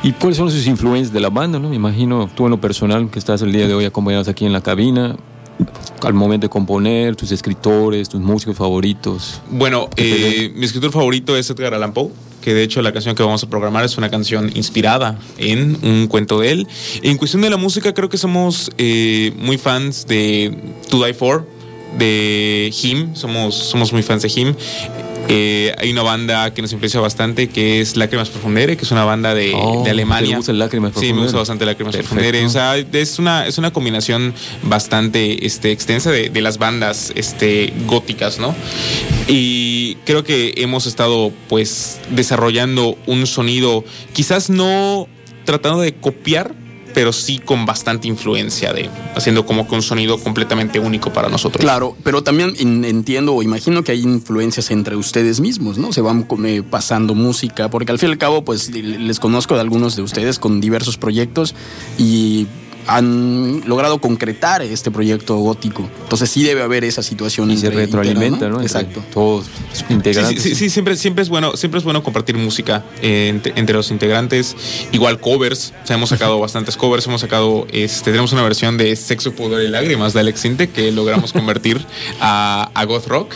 ¿Y 0.01 0.13
cuáles 0.13 0.38
son 0.38 0.50
sus 0.50 0.65
influencias 0.65 1.12
de 1.12 1.19
la 1.19 1.29
banda? 1.29 1.60
¿no? 1.60 1.69
Me 1.69 1.75
imagino 1.75 2.29
tú 2.33 2.45
en 2.45 2.51
lo 2.51 2.62
personal 2.62 3.10
que 3.10 3.19
estás 3.19 3.41
el 3.41 3.51
día 3.51 3.67
de 3.67 3.74
hoy 3.74 3.86
acompañados 3.86 4.29
aquí 4.29 4.45
en 4.45 4.53
la 4.53 4.62
cabina, 4.62 5.17
al 6.03 6.13
momento 6.13 6.45
de 6.45 6.50
componer, 6.50 7.15
tus 7.15 7.31
escritores, 7.31 8.07
tus 8.07 8.22
músicos 8.22 8.55
favoritos. 8.55 9.41
Bueno, 9.50 9.89
eh, 9.98 10.53
mi 10.55 10.65
escritor 10.65 10.91
favorito 10.91 11.36
es 11.36 11.50
Edgar 11.50 11.74
Allan 11.74 11.93
Poe, 11.93 12.12
que 12.41 12.53
de 12.53 12.63
hecho 12.63 12.81
la 12.81 12.91
canción 12.91 13.15
que 13.15 13.24
vamos 13.24 13.43
a 13.43 13.50
programar 13.50 13.86
es 13.86 13.98
una 13.98 14.10
canción 14.10 14.51
inspirada 14.55 15.17
en 15.38 15.77
un 15.84 16.08
cuento 16.08 16.39
de 16.39 16.51
él. 16.51 16.67
En 17.01 17.17
cuestión 17.17 17.41
de 17.41 17.50
la 17.50 17.58
música, 17.58 17.93
creo 17.93 18.10
que 18.10 18.17
somos 18.17 18.72
eh, 18.77 19.34
muy 19.38 19.58
fans 19.58 20.08
de 20.08 20.55
To 20.89 21.03
Die 21.03 21.13
For, 21.13 21.48
de 21.98 22.74
Him, 22.81 23.15
somos, 23.15 23.55
somos 23.55 23.91
muy 23.93 24.03
fans 24.03 24.22
de 24.22 24.31
Him. 24.34 24.55
Eh, 25.31 25.75
hay 25.77 25.91
una 25.91 26.01
banda 26.01 26.53
que 26.55 26.62
nos 26.63 26.71
influencia 26.74 27.00
bastante 27.00 27.50
que 27.50 27.81
es 27.81 27.95
Lágrimas 27.95 28.29
Profundere, 28.29 28.75
que 28.75 28.83
es 28.83 28.91
una 28.91 29.03
banda 29.05 29.36
de, 29.36 29.51
Oh, 29.53 29.83
de 29.83 29.91
Alemania. 29.91 30.31
¿te 30.31 30.36
gusta 30.38 30.53
Lágrimas 30.53 30.89
Sí, 30.93 30.95
me 30.95 31.00
Profundere? 31.01 31.24
gusta 31.25 31.38
bastante 31.38 31.65
Lágrimas. 31.65 31.95
Profundere. 31.98 32.45
O 32.45 32.50
sea, 32.50 32.77
es 32.77 33.19
una, 33.19 33.45
es 33.45 33.57
una 33.59 33.71
combinación 33.71 34.33
bastante 34.63 35.45
este, 35.45 35.71
extensa 35.71 36.09
de, 36.12 36.29
de 36.29 36.41
las 36.41 36.57
bandas 36.57 37.13
este, 37.15 37.71
góticas, 37.86 38.39
¿no? 38.39 38.55
Y 39.27 39.95
creo 40.05 40.24
que 40.24 40.53
hemos 40.57 40.88
estado 40.88 41.31
pues 41.48 42.00
desarrollando 42.09 42.98
un 43.05 43.27
sonido, 43.27 43.83
quizás 44.13 44.50
no 44.50 45.07
tratando 45.45 45.79
de 45.81 45.93
copiar, 45.93 46.53
pero 46.93 47.13
sí 47.13 47.39
con 47.39 47.65
bastante 47.65 48.08
influencia 48.08 48.74
de 48.74 48.89
haciendo 49.15 49.46
como 49.46 49.67
que 49.67 49.75
un 49.75 49.81
sonido 49.81 50.17
completamente 50.17 50.79
único 50.79 51.12
para 51.12 51.29
nosotros. 51.29 51.62
Claro, 51.62 51.96
pero 52.03 52.24
también 52.24 52.53
entiendo 52.60 53.36
o 53.36 53.43
imagino 53.43 53.84
que 53.84 53.91
hay 53.91 54.01
influencias 54.01 54.72
entre 54.72 54.96
ustedes 54.96 55.39
mismos, 55.39 55.77
¿no? 55.77 55.93
Se 55.93 56.01
van 56.01 56.27
pasando 56.69 57.15
música, 57.15 57.69
porque 57.69 57.91
al 57.91 58.00
fin 58.00 58.10
y 58.10 58.12
al 58.13 58.17
cabo, 58.17 58.43
pues 58.43 58.69
les 58.69 59.19
conozco 59.19 59.55
de 59.55 59.62
algunos 59.62 59.96
de 59.96 60.01
ustedes 60.01 60.39
con 60.39 60.62
diversos 60.62 60.98
proyectos 60.98 61.55
y 61.98 62.48
han 62.88 63.62
logrado 63.67 64.00
concretar 64.00 64.62
este 64.62 64.91
proyecto 64.91 65.36
gótico. 65.38 65.88
Entonces 66.03 66.29
sí 66.29 66.43
debe 66.43 66.62
haber 66.62 66.83
esa 66.83 67.03
situación. 67.03 67.51
Y 67.51 67.57
se 67.57 67.67
entre- 67.67 67.86
retroalimenta, 67.86 68.27
interna, 68.45 68.57
¿no? 68.57 68.62
Exacto. 68.62 69.03
Todos 69.13 69.45
integrantes. 69.89 70.41
sí, 70.43 70.50
sí, 70.50 70.55
sí, 70.55 70.69
siempre, 70.69 70.95
siempre 70.95 71.21
es 71.24 71.29
bueno, 71.29 71.55
siempre 71.55 71.77
es 71.79 71.83
bueno 71.83 72.03
compartir 72.03 72.36
música 72.38 72.83
eh, 73.01 73.27
entre, 73.29 73.53
entre 73.55 73.75
los 73.75 73.91
integrantes. 73.91 74.55
Igual 74.91 75.19
covers, 75.19 75.74
o 75.83 75.88
sea, 75.88 75.95
hemos 75.95 76.09
sacado 76.09 76.39
bastantes 76.39 76.75
covers, 76.77 77.05
hemos 77.07 77.21
sacado, 77.21 77.67
este, 77.71 78.12
tenemos 78.12 78.31
una 78.33 78.43
versión 78.43 78.77
de 78.77 78.95
Sexo, 78.95 79.33
Pudor 79.33 79.62
y 79.62 79.67
Lágrimas 79.67 80.13
de 80.13 80.19
Alex 80.21 80.39
Sinte 80.41 80.69
que 80.69 80.91
logramos 80.91 81.33
convertir 81.33 81.79
a, 82.21 82.71
a 82.74 82.86
goth 82.86 83.07
rock. 83.07 83.33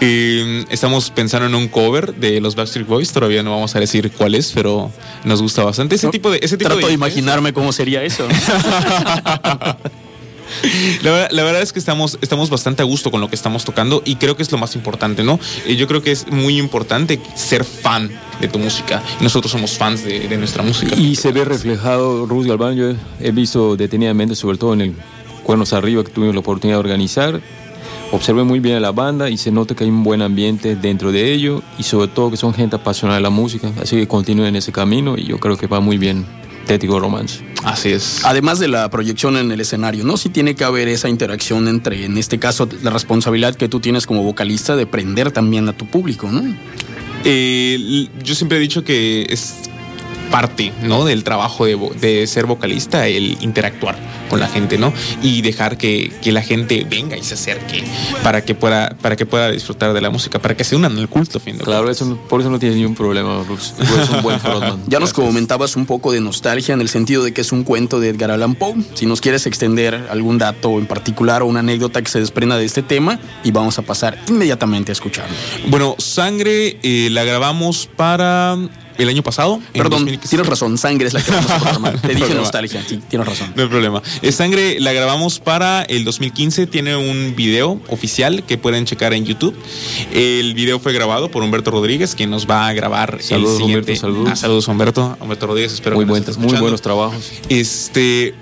Eh, 0.00 0.64
estamos 0.70 1.10
pensando 1.10 1.46
en 1.46 1.54
un 1.54 1.68
cover 1.68 2.14
de 2.14 2.40
los 2.40 2.54
Backstreet 2.54 2.86
Boys, 2.86 3.12
todavía 3.12 3.42
no 3.42 3.50
vamos 3.52 3.74
a 3.76 3.80
decir 3.80 4.10
cuál 4.12 4.34
es, 4.34 4.52
pero 4.52 4.90
nos 5.24 5.42
gusta 5.42 5.64
bastante 5.64 5.94
ese 5.96 6.08
tipo 6.08 6.30
de, 6.30 6.38
ese 6.42 6.56
tipo 6.56 6.70
Trato 6.70 6.86
de 6.86 6.92
imaginarme 6.92 7.52
cómo 7.52 7.72
sería 7.72 8.02
eso. 8.02 8.26
La, 11.02 11.10
verdad- 11.10 11.28
la 11.32 11.42
verdad 11.42 11.60
es 11.62 11.72
que 11.72 11.78
estamos, 11.78 12.18
estamos 12.22 12.50
bastante 12.50 12.80
a 12.82 12.84
gusto 12.86 13.10
con 13.10 13.20
lo 13.20 13.28
que 13.28 13.34
estamos 13.34 13.64
tocando 13.64 14.02
y 14.04 14.14
creo 14.16 14.36
que 14.36 14.42
es 14.42 14.50
lo 14.52 14.58
más 14.58 14.74
importante, 14.76 15.22
¿no? 15.24 15.38
Yo 15.68 15.86
creo 15.88 16.02
que 16.02 16.12
es 16.12 16.26
muy 16.30 16.58
importante 16.58 17.20
ser 17.34 17.64
fan 17.64 18.10
de 18.40 18.48
tu 18.48 18.58
música. 18.58 19.02
Nosotros 19.20 19.50
somos 19.52 19.72
fans 19.72 20.04
de, 20.04 20.28
de 20.28 20.36
nuestra 20.36 20.62
música. 20.62 20.94
Y 20.96 21.16
se 21.16 21.32
ve 21.32 21.44
reflejado, 21.44 22.26
Ruth 22.26 22.46
Galván, 22.46 22.76
yo 22.76 22.92
he 23.20 23.30
visto 23.32 23.76
detenidamente, 23.76 24.34
sobre 24.36 24.56
todo 24.56 24.72
en 24.74 24.80
el 24.82 24.94
Cuernos 25.42 25.72
Arriba 25.72 26.02
que 26.04 26.10
tuvimos 26.12 26.34
la 26.34 26.40
oportunidad 26.40 26.76
de 26.76 26.80
organizar. 26.80 27.40
Observé 28.12 28.44
muy 28.44 28.60
bien 28.60 28.76
a 28.76 28.80
la 28.80 28.92
banda 28.92 29.28
y 29.28 29.36
se 29.36 29.50
nota 29.50 29.74
que 29.74 29.82
hay 29.82 29.90
un 29.90 30.04
buen 30.04 30.22
ambiente 30.22 30.76
dentro 30.76 31.10
de 31.10 31.32
ello 31.32 31.60
y 31.76 31.82
sobre 31.82 32.06
todo 32.08 32.30
que 32.30 32.36
son 32.36 32.54
gente 32.54 32.76
apasionada 32.76 33.16
de 33.18 33.22
la 33.22 33.30
música, 33.30 33.68
así 33.82 33.96
que 33.96 34.06
continúen 34.06 34.54
ese 34.54 34.70
camino 34.70 35.16
y 35.18 35.24
yo 35.24 35.38
creo 35.40 35.56
que 35.56 35.66
va 35.66 35.80
muy 35.80 35.98
bien 35.98 36.24
Tético 36.66 37.00
Romance. 37.00 37.44
Así 37.64 37.90
es. 37.90 38.24
Además 38.24 38.58
de 38.58 38.68
la 38.68 38.88
proyección 38.90 39.36
en 39.36 39.50
el 39.50 39.60
escenario, 39.60 40.04
¿no? 40.04 40.16
Sí 40.16 40.28
tiene 40.28 40.54
que 40.54 40.64
haber 40.64 40.88
esa 40.88 41.08
interacción 41.08 41.68
entre, 41.68 42.04
en 42.04 42.18
este 42.18 42.38
caso, 42.38 42.68
la 42.82 42.90
responsabilidad 42.90 43.54
que 43.54 43.68
tú 43.68 43.80
tienes 43.80 44.06
como 44.06 44.22
vocalista 44.22 44.76
de 44.76 44.86
prender 44.86 45.32
también 45.32 45.68
a 45.68 45.72
tu 45.72 45.86
público, 45.86 46.30
¿no? 46.30 46.42
Eh, 47.24 48.08
yo 48.22 48.34
siempre 48.34 48.58
he 48.58 48.60
dicho 48.60 48.84
que 48.84 49.26
es 49.28 49.54
parte, 50.30 50.72
¿no? 50.82 51.04
Del 51.04 51.24
trabajo 51.24 51.64
de, 51.66 51.76
de 52.00 52.26
ser 52.26 52.46
vocalista, 52.46 53.06
el 53.06 53.36
interactuar 53.40 53.96
con 54.28 54.40
la 54.40 54.48
gente, 54.48 54.76
¿no? 54.78 54.92
Y 55.22 55.42
dejar 55.42 55.78
que, 55.78 56.12
que 56.22 56.32
la 56.32 56.42
gente 56.42 56.86
venga 56.88 57.16
y 57.16 57.22
se 57.22 57.34
acerque 57.34 57.84
para 58.22 58.44
que 58.44 58.54
pueda, 58.54 58.96
para 59.00 59.16
que 59.16 59.24
pueda 59.26 59.50
disfrutar 59.50 59.92
de 59.92 60.00
la 60.00 60.10
música, 60.10 60.38
para 60.40 60.56
que 60.56 60.64
se 60.64 60.74
unan 60.76 60.98
al 60.98 61.08
culto, 61.08 61.38
fin 61.40 61.58
de 61.58 61.64
Claro, 61.64 61.90
eso, 61.90 62.04
no- 62.04 62.16
por 62.16 62.40
eso 62.40 62.50
no 62.50 62.58
tienes 62.58 62.76
ningún 62.76 62.94
problema. 62.94 63.42
Tú 63.46 63.94
eres 63.94 64.10
un 64.10 64.22
buen 64.22 64.40
frontman. 64.40 64.82
Ya 64.88 64.98
nos 65.00 65.12
comentabas 65.12 65.76
un 65.76 65.86
poco 65.86 66.12
de 66.12 66.20
nostalgia 66.20 66.74
en 66.74 66.80
el 66.80 66.88
sentido 66.88 67.22
de 67.24 67.32
que 67.32 67.40
es 67.42 67.52
un 67.52 67.62
cuento 67.64 68.00
de 68.00 68.08
Edgar 68.08 68.30
Allan 68.30 68.54
Poe. 68.56 68.74
Si 68.94 69.06
nos 69.06 69.20
quieres 69.20 69.46
extender 69.46 70.08
algún 70.10 70.38
dato 70.38 70.78
en 70.78 70.86
particular 70.86 71.42
o 71.42 71.46
una 71.46 71.60
anécdota 71.60 72.02
que 72.02 72.10
se 72.10 72.18
desprenda 72.18 72.56
de 72.58 72.64
este 72.64 72.82
tema 72.82 73.18
y 73.44 73.50
vamos 73.52 73.78
a 73.78 73.82
pasar 73.82 74.18
inmediatamente 74.28 74.90
a 74.90 74.94
escucharlo. 74.94 75.34
Bueno, 75.68 75.94
Sangre 75.98 76.78
eh, 76.82 77.08
la 77.10 77.24
grabamos 77.24 77.88
para 77.96 78.56
el 78.98 79.08
año 79.08 79.22
pasado. 79.22 79.60
Perdón, 79.72 79.90
2015. 80.00 80.28
tienes 80.28 80.46
razón, 80.46 80.78
sangre 80.78 81.08
es 81.08 81.14
la 81.14 81.22
que 81.22 81.30
vamos 81.30 81.50
a 81.50 81.58
programar. 81.58 82.00
Te 82.00 82.08
dije 82.08 82.18
Problema. 82.20 82.40
nostalgia, 82.42 82.82
sí, 82.86 83.00
tienes 83.08 83.26
razón. 83.28 83.52
No 83.56 83.62
hay 83.62 83.68
problema. 83.68 84.02
Sangre 84.30 84.80
la 84.80 84.92
grabamos 84.92 85.38
para 85.40 85.82
el 85.82 86.04
2015. 86.04 86.66
Tiene 86.66 86.96
un 86.96 87.34
video 87.36 87.80
oficial 87.88 88.44
que 88.44 88.58
pueden 88.58 88.84
checar 88.86 89.12
en 89.14 89.24
YouTube. 89.24 89.56
El 90.12 90.54
video 90.54 90.78
fue 90.78 90.92
grabado 90.92 91.30
por 91.30 91.42
Humberto 91.42 91.70
Rodríguez, 91.70 92.14
quien 92.14 92.30
nos 92.30 92.48
va 92.48 92.68
a 92.68 92.72
grabar 92.72 93.18
Saludos, 93.22 93.52
el 93.52 93.56
siguiente. 93.58 93.92
Humberto, 93.92 94.00
saludos. 94.00 94.28
Ah, 94.32 94.36
saludos, 94.36 94.68
Humberto. 94.68 95.16
Humberto 95.20 95.46
Rodríguez, 95.46 95.72
espero 95.72 95.96
muy, 95.96 96.04
que 96.04 96.10
buen- 96.10 96.22
estés 96.22 96.38
muy 96.38 96.56
buenos 96.58 96.80
trabajos. 96.82 97.30
Este. 97.48 98.34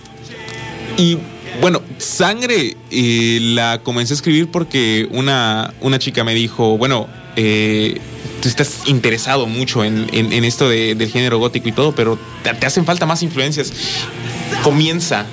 Y 0.96 1.18
bueno, 1.60 1.82
Sangre 1.98 2.76
eh, 2.90 3.38
la 3.42 3.80
comencé 3.82 4.12
a 4.12 4.16
escribir 4.16 4.50
porque 4.50 5.08
una, 5.12 5.72
una 5.80 5.98
chica 5.98 6.24
me 6.24 6.34
dijo, 6.34 6.76
bueno, 6.78 7.08
eh, 7.36 7.98
tú 8.40 8.48
estás 8.48 8.82
interesado 8.86 9.46
mucho 9.46 9.84
en, 9.84 10.06
en- 10.12 10.32
en 10.32 10.44
esto 10.44 10.68
de- 10.68 10.94
del 10.94 11.10
género 11.10 11.38
gótico 11.38 11.68
y 11.68 11.72
todo, 11.72 11.94
pero 11.94 12.18
te, 12.42 12.52
te 12.54 12.66
hacen 12.66 12.84
falta 12.84 13.06
más 13.06 13.22
influencias. 13.22 13.72
Comienza 14.62 15.26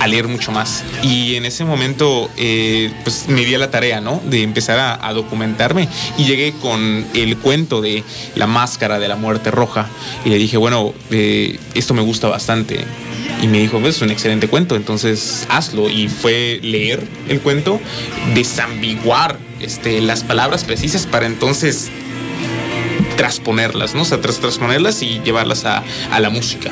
a 0.00 0.06
leer 0.06 0.28
mucho 0.28 0.52
más. 0.52 0.84
Y 1.02 1.34
en 1.34 1.44
ese 1.44 1.64
momento, 1.64 2.30
eh, 2.36 2.92
pues 3.02 3.24
me 3.28 3.44
di 3.44 3.54
a 3.54 3.58
la 3.58 3.70
tarea, 3.70 4.00
¿no? 4.00 4.22
De 4.24 4.42
empezar 4.42 4.78
a, 4.78 5.06
a 5.08 5.12
documentarme. 5.12 5.88
Y 6.16 6.24
llegué 6.24 6.52
con 6.52 7.04
el 7.14 7.36
cuento 7.38 7.80
de 7.80 8.04
la 8.36 8.46
máscara 8.46 9.00
de 9.00 9.08
la 9.08 9.16
muerte 9.16 9.50
roja. 9.50 9.88
Y 10.24 10.28
le 10.30 10.38
dije, 10.38 10.56
bueno, 10.56 10.94
eh, 11.10 11.58
esto 11.74 11.94
me 11.94 12.02
gusta 12.02 12.28
bastante. 12.28 12.78
Y 13.42 13.48
me 13.48 13.58
dijo, 13.58 13.78
es 13.86 14.00
un 14.00 14.10
excelente 14.10 14.46
cuento, 14.46 14.76
entonces 14.76 15.46
hazlo. 15.48 15.88
Y 15.90 16.06
fue 16.08 16.60
leer 16.62 17.04
el 17.28 17.40
cuento, 17.40 17.80
desambiguar 18.36 19.38
este, 19.60 20.00
las 20.00 20.24
palabras 20.24 20.64
precisas 20.64 21.06
para 21.06 21.26
entonces 21.26 21.90
transponerlas, 23.16 23.94
¿no? 23.94 24.02
O 24.02 24.04
sea, 24.04 24.20
tras- 24.20 24.38
transponerlas 24.40 25.02
y 25.02 25.20
llevarlas 25.24 25.64
a, 25.64 25.82
a 26.10 26.20
la 26.20 26.30
música. 26.30 26.70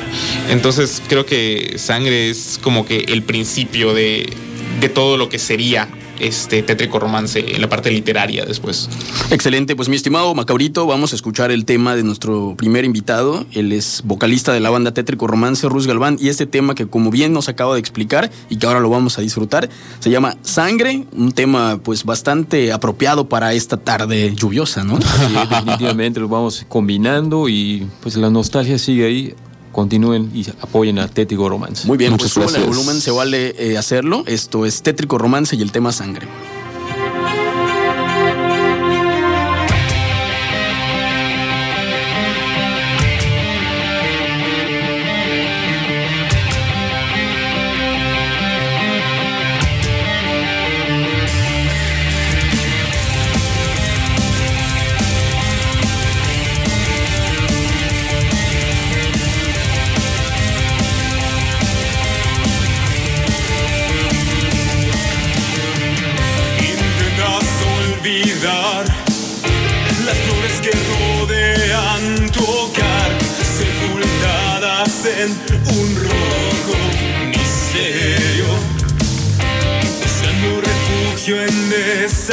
Entonces 0.49 1.01
creo 1.07 1.25
que 1.25 1.75
Sangre 1.77 2.29
es 2.29 2.59
como 2.61 2.85
que 2.85 2.99
el 3.09 3.23
principio 3.23 3.93
de, 3.93 4.31
de 4.79 4.89
todo 4.89 5.17
lo 5.17 5.27
que 5.29 5.39
sería 5.39 5.89
este 6.19 6.63
tétrico 6.63 6.99
romance 6.99 7.39
en 7.39 7.61
la 7.61 7.69
parte 7.69 7.91
literaria 7.91 8.45
después. 8.45 8.89
Excelente, 9.31 9.75
pues 9.75 9.89
mi 9.89 9.95
estimado 9.95 10.33
Macabrito, 10.33 10.85
vamos 10.85 11.13
a 11.13 11.15
escuchar 11.15 11.51
el 11.51 11.65
tema 11.65 11.95
de 11.95 12.03
nuestro 12.03 12.55
primer 12.57 12.85
invitado. 12.85 13.45
Él 13.53 13.71
es 13.71 14.01
vocalista 14.05 14.53
de 14.53 14.59
la 14.59 14.69
banda 14.69 14.93
Tétrico 14.93 15.27
Romance, 15.27 15.67
Rus 15.67 15.87
Galván, 15.87 16.17
y 16.19 16.29
este 16.29 16.45
tema 16.45 16.75
que 16.75 16.87
como 16.87 17.11
bien 17.11 17.33
nos 17.33 17.49
acaba 17.49 17.73
de 17.73 17.79
explicar 17.79 18.31
y 18.49 18.57
que 18.57 18.67
ahora 18.67 18.79
lo 18.79 18.89
vamos 18.89 19.17
a 19.17 19.21
disfrutar, 19.21 19.69
se 19.99 20.09
llama 20.09 20.37
Sangre, 20.41 21.05
un 21.11 21.31
tema 21.31 21.79
pues 21.83 22.03
bastante 22.03 22.71
apropiado 22.71 23.29
para 23.29 23.53
esta 23.53 23.77
tarde 23.77 24.33
lluviosa, 24.35 24.83
¿no? 24.83 24.99
Sí, 25.01 25.33
definitivamente 25.49 26.19
lo 26.19 26.27
vamos 26.27 26.65
combinando 26.67 27.49
y 27.49 27.87
pues 28.01 28.15
la 28.15 28.29
nostalgia 28.29 28.77
sigue 28.77 29.05
ahí. 29.05 29.35
Continúen 29.77 30.31
y 30.33 30.43
apoyen 30.59 30.97
a 30.97 31.07
Tético 31.07 31.47
Romance. 31.47 31.85
Muy 31.85 31.99
bien, 31.99 32.11
Muchas 32.11 32.33
pues 32.33 32.47
súbele 32.47 32.47
el 32.57 32.63
gracias. 32.63 32.77
volumen, 32.77 32.99
se 32.99 33.11
vale 33.11 33.53
eh, 33.59 33.77
hacerlo. 33.77 34.23
Esto 34.25 34.65
es 34.65 34.81
Tétrico 34.81 35.19
Romance 35.19 35.55
y 35.55 35.61
el 35.61 35.71
tema 35.71 35.91
Sangre. 35.91 36.27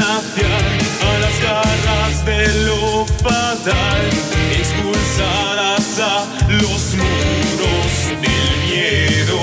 A 0.01 1.19
las 1.21 1.41
garras 1.41 2.27
de 2.27 2.65
lo 2.65 3.07
fatal, 3.23 4.11
expulsadas 4.59 6.01
a 6.01 6.27
los 6.49 6.95
muros 6.95 7.93
del 8.21 8.49
miedo. 8.67 9.39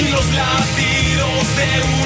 Y 0.00 0.08
los 0.10 0.26
latidos 0.34 1.44
de 1.56 1.68
un 2.00 2.05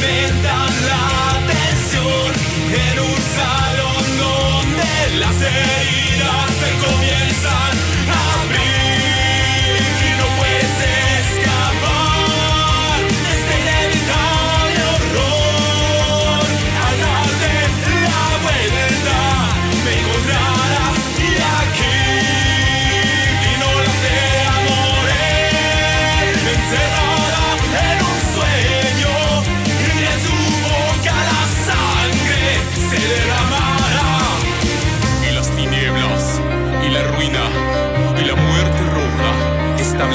man. 0.00 0.37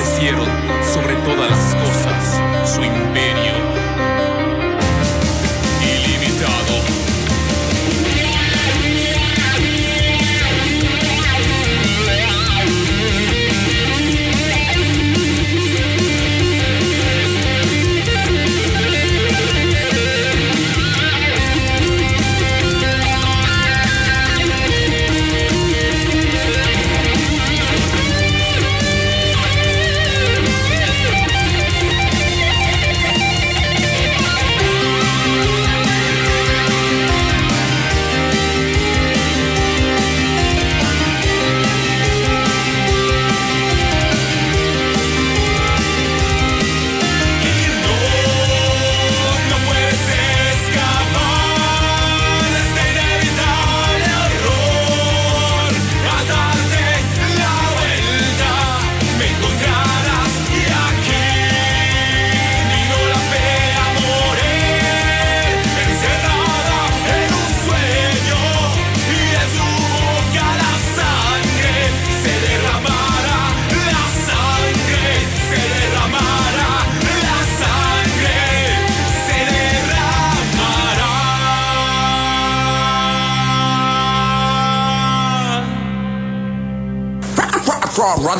Establecieron 0.03 0.47
sobre 0.83 1.15
todas 1.15 1.49
las 1.49 1.75
cosas 1.75 2.69
su 2.75 2.83
imperio 2.83 3.32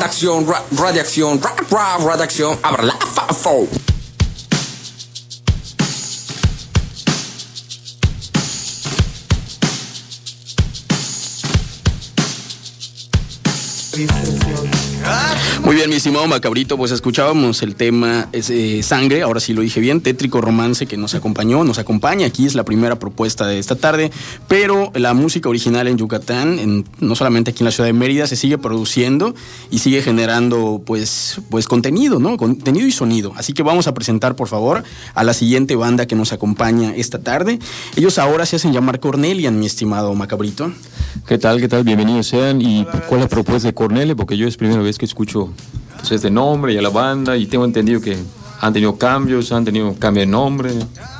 Redacción, 0.04 0.46
ra- 0.46 0.62
radiación, 0.76 1.40
ra- 1.40 1.54
ra- 1.70 1.96
redacción, 1.96 2.58
abra 2.62 2.82
la 2.82 2.92
fa-. 2.94 3.83
Muy 15.64 15.76
bien, 15.76 15.88
mi 15.88 15.96
estimado 15.96 16.26
Macabrito, 16.26 16.76
pues 16.76 16.92
escuchábamos 16.92 17.62
el 17.62 17.74
tema 17.74 18.28
ese, 18.32 18.82
Sangre, 18.82 19.22
ahora 19.22 19.40
sí 19.40 19.54
lo 19.54 19.62
dije 19.62 19.80
bien, 19.80 20.02
Tétrico 20.02 20.42
Romance 20.42 20.84
que 20.84 20.98
nos 20.98 21.14
acompañó, 21.14 21.64
nos 21.64 21.78
acompaña, 21.78 22.26
aquí 22.26 22.44
es 22.44 22.54
la 22.54 22.64
primera 22.64 22.98
propuesta 22.98 23.46
de 23.46 23.58
esta 23.58 23.74
tarde, 23.74 24.10
pero 24.46 24.92
la 24.94 25.14
música 25.14 25.48
original 25.48 25.88
en 25.88 25.96
Yucatán, 25.96 26.58
en- 26.58 26.84
no 27.00 27.14
solamente 27.16 27.52
aquí 27.52 27.62
en 27.62 27.64
la 27.64 27.70
ciudad 27.70 27.86
de 27.86 27.94
Mérida, 27.94 28.26
se 28.26 28.36
sigue 28.36 28.58
produciendo 28.58 29.34
y 29.70 29.78
sigue 29.78 30.02
generando 30.02 30.82
pues, 30.84 31.40
pues 31.48 31.66
contenido, 31.66 32.18
¿no? 32.18 32.36
Contenido 32.36 32.86
y 32.86 32.92
sonido. 32.92 33.32
Así 33.34 33.54
que 33.54 33.62
vamos 33.62 33.86
a 33.86 33.94
presentar, 33.94 34.36
por 34.36 34.48
favor, 34.48 34.84
a 35.14 35.24
la 35.24 35.32
siguiente 35.32 35.76
banda 35.76 36.04
que 36.06 36.14
nos 36.14 36.34
acompaña 36.34 36.94
esta 36.94 37.20
tarde. 37.22 37.58
Ellos 37.96 38.18
ahora 38.18 38.44
se 38.44 38.56
hacen 38.56 38.74
llamar 38.74 39.00
Cornelian, 39.00 39.58
mi 39.58 39.64
estimado 39.64 40.14
Macabrito. 40.14 40.70
¿Qué 41.26 41.38
tal? 41.38 41.58
¿Qué 41.58 41.68
tal? 41.68 41.84
Bienvenidos 41.84 42.26
sean. 42.26 42.60
¿Y 42.60 42.84
cuál 43.08 43.20
es 43.20 43.24
la 43.24 43.28
propuesta 43.28 43.68
de 43.68 43.72
Cornele? 43.74 44.14
Porque 44.14 44.36
yo 44.36 44.46
es 44.46 44.58
primera 44.58 44.82
vez 44.82 44.98
que 44.98 45.06
escucho 45.06 45.53
pues, 46.04 46.16
este 46.16 46.30
nombre 46.30 46.74
y 46.74 46.76
a 46.76 46.82
la 46.82 46.90
banda 46.90 47.34
y 47.34 47.46
tengo 47.46 47.64
entendido 47.64 47.98
que 47.98 48.18
han 48.60 48.72
tenido 48.74 48.96
cambios, 48.96 49.52
han 49.52 49.64
tenido 49.64 49.94
cambio 49.94 50.20
de 50.20 50.26
nombre, 50.26 50.70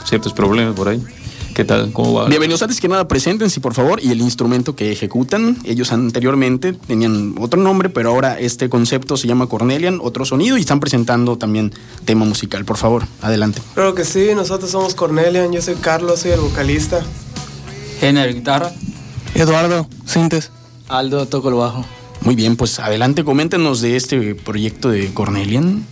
ciertos 0.04 0.34
problemas 0.34 0.74
por 0.74 0.88
ahí. 0.88 1.02
¿Qué 1.54 1.64
tal? 1.64 1.90
¿Cómo 1.92 2.12
va? 2.12 2.26
Bienvenidos 2.26 2.60
antes 2.62 2.80
que 2.80 2.88
nada, 2.88 3.08
preséntense 3.08 3.60
por 3.60 3.72
favor 3.72 3.98
y 4.02 4.10
el 4.10 4.20
instrumento 4.20 4.76
que 4.76 4.92
ejecutan. 4.92 5.56
Ellos 5.64 5.90
anteriormente 5.92 6.74
tenían 6.74 7.34
otro 7.40 7.62
nombre, 7.62 7.88
pero 7.88 8.10
ahora 8.10 8.38
este 8.38 8.68
concepto 8.68 9.16
se 9.16 9.26
llama 9.26 9.46
Cornelian, 9.46 10.00
otro 10.02 10.26
sonido 10.26 10.58
y 10.58 10.60
están 10.60 10.80
presentando 10.80 11.38
también 11.38 11.72
tema 12.04 12.26
musical. 12.26 12.66
Por 12.66 12.76
favor, 12.76 13.04
adelante. 13.22 13.62
Claro 13.72 13.94
que 13.94 14.04
sí, 14.04 14.30
nosotros 14.34 14.70
somos 14.70 14.94
Cornelian, 14.94 15.50
yo 15.50 15.62
soy 15.62 15.76
Carlos, 15.76 16.20
soy 16.20 16.32
el 16.32 16.40
vocalista. 16.40 17.02
Gener, 18.00 18.34
guitarra. 18.34 18.70
Eduardo, 19.34 19.86
Sintes. 20.04 20.50
Aldo, 20.88 21.26
toco 21.26 21.48
el 21.48 21.54
bajo. 21.54 21.86
Muy 22.24 22.34
bien, 22.34 22.56
pues 22.56 22.78
adelante, 22.80 23.22
coméntenos 23.22 23.82
de 23.82 23.96
este 23.96 24.34
proyecto 24.34 24.88
de 24.88 25.12
Cornelian. 25.12 25.86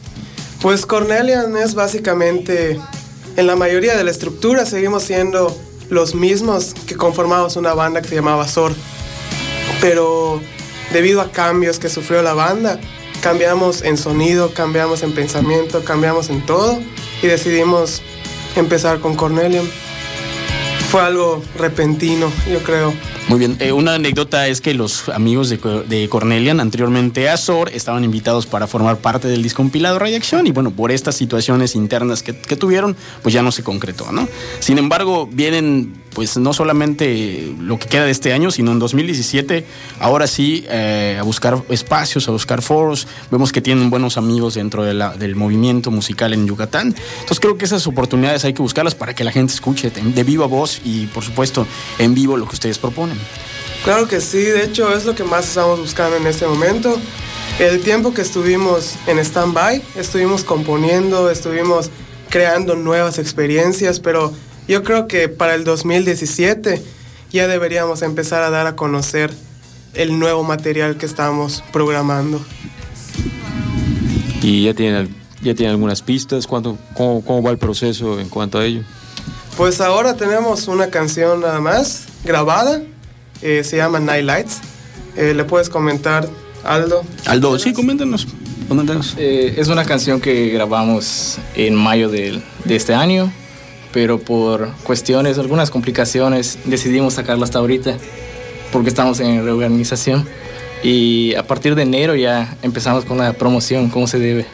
Pues 0.62 0.86
Cornelian 0.86 1.56
es 1.58 1.74
básicamente, 1.74 2.80
en 3.36 3.46
la 3.46 3.54
mayoría 3.54 3.96
de 3.96 4.02
la 4.02 4.10
estructura 4.10 4.64
seguimos 4.64 5.02
siendo 5.02 5.54
los 5.90 6.14
mismos 6.14 6.74
que 6.86 6.96
conformamos 6.96 7.56
una 7.56 7.74
banda 7.74 8.00
que 8.00 8.08
se 8.08 8.14
llamaba 8.14 8.48
Sor. 8.48 8.72
Pero 9.82 10.40
debido 10.90 11.20
a 11.20 11.30
cambios 11.30 11.78
que 11.78 11.90
sufrió 11.90 12.22
la 12.22 12.32
banda, 12.32 12.80
cambiamos 13.22 13.82
en 13.82 13.98
sonido, 13.98 14.54
cambiamos 14.54 15.02
en 15.02 15.12
pensamiento, 15.12 15.84
cambiamos 15.84 16.30
en 16.30 16.46
todo 16.46 16.80
y 17.22 17.26
decidimos 17.26 18.00
empezar 18.56 19.00
con 19.00 19.16
Cornelian. 19.16 19.68
Fue 20.90 21.02
algo 21.02 21.42
repentino, 21.58 22.32
yo 22.50 22.62
creo. 22.62 22.94
Muy 23.32 23.38
bien, 23.38 23.56
eh, 23.60 23.72
una 23.72 23.94
anécdota 23.94 24.46
es 24.46 24.60
que 24.60 24.74
los 24.74 25.08
amigos 25.08 25.48
de, 25.48 25.56
de 25.56 26.06
Cornelian, 26.10 26.60
anteriormente 26.60 27.30
a 27.30 27.38
Sor, 27.38 27.70
estaban 27.72 28.04
invitados 28.04 28.44
para 28.44 28.66
formar 28.66 28.98
parte 28.98 29.26
del 29.26 29.42
disco 29.42 29.62
compilado 29.62 29.98
Radiación 29.98 30.46
y 30.46 30.50
bueno, 30.50 30.70
por 30.70 30.92
estas 30.92 31.14
situaciones 31.14 31.74
internas 31.74 32.22
que 32.22 32.34
tuvieron, 32.34 32.94
pues 33.22 33.32
ya 33.32 33.40
no 33.40 33.50
se 33.50 33.62
concretó, 33.62 34.12
¿no? 34.12 34.28
Sin 34.60 34.76
embargo, 34.76 35.26
vienen 35.32 36.01
pues 36.14 36.36
no 36.36 36.52
solamente 36.52 37.54
lo 37.58 37.78
que 37.78 37.88
queda 37.88 38.04
de 38.04 38.10
este 38.10 38.32
año, 38.32 38.50
sino 38.50 38.72
en 38.72 38.78
2017, 38.78 39.64
ahora 39.98 40.26
sí, 40.26 40.64
eh, 40.68 41.16
a 41.18 41.22
buscar 41.22 41.62
espacios, 41.68 42.28
a 42.28 42.32
buscar 42.32 42.62
foros. 42.62 43.06
Vemos 43.30 43.52
que 43.52 43.60
tienen 43.60 43.90
buenos 43.90 44.16
amigos 44.16 44.54
dentro 44.54 44.84
del 44.84 45.36
movimiento 45.36 45.90
musical 45.90 46.34
en 46.34 46.46
Yucatán. 46.46 46.94
Entonces 47.20 47.40
creo 47.40 47.56
que 47.56 47.64
esas 47.64 47.86
oportunidades 47.86 48.44
hay 48.44 48.52
que 48.52 48.62
buscarlas 48.62 48.94
para 48.94 49.14
que 49.14 49.24
la 49.24 49.32
gente 49.32 49.54
escuche 49.54 49.90
de 49.90 50.02
de 50.02 50.24
viva 50.24 50.46
voz 50.46 50.80
y 50.84 51.06
por 51.06 51.22
supuesto 51.22 51.66
en 51.98 52.14
vivo 52.14 52.36
lo 52.36 52.46
que 52.46 52.54
ustedes 52.54 52.78
proponen. 52.78 53.18
Claro 53.84 54.06
que 54.06 54.20
sí, 54.20 54.38
de 54.38 54.64
hecho 54.64 54.94
es 54.94 55.04
lo 55.04 55.14
que 55.14 55.24
más 55.24 55.48
estamos 55.48 55.80
buscando 55.80 56.16
en 56.16 56.26
este 56.26 56.46
momento. 56.46 56.96
El 57.58 57.80
tiempo 57.80 58.14
que 58.14 58.22
estuvimos 58.22 58.94
en 59.06 59.18
stand-by, 59.18 59.82
estuvimos 59.96 60.44
componiendo, 60.44 61.30
estuvimos 61.30 61.90
creando 62.30 62.76
nuevas 62.76 63.18
experiencias, 63.18 64.00
pero 64.00 64.32
yo 64.68 64.82
creo 64.82 65.06
que 65.08 65.28
para 65.28 65.54
el 65.54 65.64
2017 65.64 66.82
ya 67.32 67.48
deberíamos 67.48 68.02
empezar 68.02 68.42
a 68.42 68.50
dar 68.50 68.66
a 68.66 68.76
conocer 68.76 69.30
el 69.94 70.18
nuevo 70.18 70.42
material 70.44 70.96
que 70.96 71.06
estamos 71.06 71.62
programando. 71.72 72.40
¿Y 74.42 74.64
ya 74.64 74.74
tienen, 74.74 75.14
ya 75.42 75.54
tienen 75.54 75.70
algunas 75.72 76.02
pistas? 76.02 76.46
¿Cuánto, 76.46 76.78
cómo, 76.94 77.24
¿Cómo 77.24 77.42
va 77.42 77.50
el 77.50 77.58
proceso 77.58 78.18
en 78.20 78.28
cuanto 78.28 78.58
a 78.58 78.64
ello? 78.64 78.82
Pues 79.56 79.80
ahora 79.80 80.14
tenemos 80.16 80.66
una 80.68 80.88
canción 80.88 81.40
nada 81.40 81.60
más 81.60 82.04
grabada, 82.24 82.82
eh, 83.42 83.62
se 83.64 83.76
llama 83.76 84.00
Night 84.00 84.24
Lights. 84.24 84.58
Eh, 85.16 85.34
¿Le 85.34 85.44
puedes 85.44 85.68
comentar, 85.68 86.28
Aldo? 86.64 87.02
Aldo, 87.26 87.58
sí, 87.58 87.72
coméntanos. 87.72 88.26
coméntanos. 88.68 89.14
Eh, 89.18 89.54
es 89.58 89.68
una 89.68 89.84
canción 89.84 90.20
que 90.20 90.48
grabamos 90.48 91.36
en 91.54 91.74
mayo 91.74 92.08
del- 92.08 92.42
de, 92.64 92.76
este 92.76 92.94
año, 92.94 93.30
pero 93.92 94.18
por 94.18 94.72
cuestiones, 94.82 95.38
algunas 95.38 95.70
complicaciones, 95.70 96.58
decidimos 96.64 97.14
sacarla 97.14 97.44
hasta 97.44 97.58
ahorita, 97.58 97.96
porque 98.72 98.88
estamos 98.88 99.20
en 99.20 99.44
reorganización. 99.44 100.26
Y 100.82 101.34
a 101.34 101.46
partir 101.46 101.74
de 101.74 101.82
enero 101.82 102.14
ya 102.16 102.56
empezamos 102.62 103.04
con 103.04 103.18
la 103.18 103.32
promoción, 103.34 103.88
como 103.88 104.06
se 104.06 104.18
debe. 104.18 104.46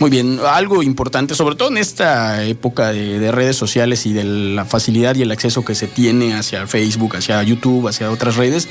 Muy 0.00 0.10
bien, 0.10 0.40
algo 0.44 0.82
importante, 0.82 1.36
sobre 1.36 1.54
todo 1.54 1.68
en 1.68 1.78
esta 1.78 2.44
época 2.44 2.92
de, 2.92 3.20
de 3.20 3.30
redes 3.30 3.56
sociales 3.56 4.06
y 4.06 4.12
de 4.12 4.24
la 4.24 4.64
facilidad 4.64 5.14
y 5.14 5.22
el 5.22 5.30
acceso 5.30 5.64
que 5.64 5.76
se 5.76 5.86
tiene 5.86 6.34
hacia 6.34 6.66
Facebook, 6.66 7.16
hacia 7.16 7.40
YouTube, 7.44 7.86
hacia 7.86 8.10
otras 8.10 8.34
redes, 8.34 8.68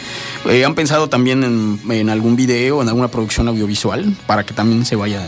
eh, 0.50 0.66
¿han 0.66 0.76
pensado 0.76 1.08
también 1.08 1.44
en, 1.46 1.80
en 1.90 2.10
algún 2.10 2.36
video, 2.36 2.82
en 2.82 2.90
alguna 2.90 3.08
producción 3.08 3.48
audiovisual 3.48 4.14
para 4.28 4.46
que 4.46 4.54
también 4.54 4.86
se 4.86 4.98
vaya 4.98 5.26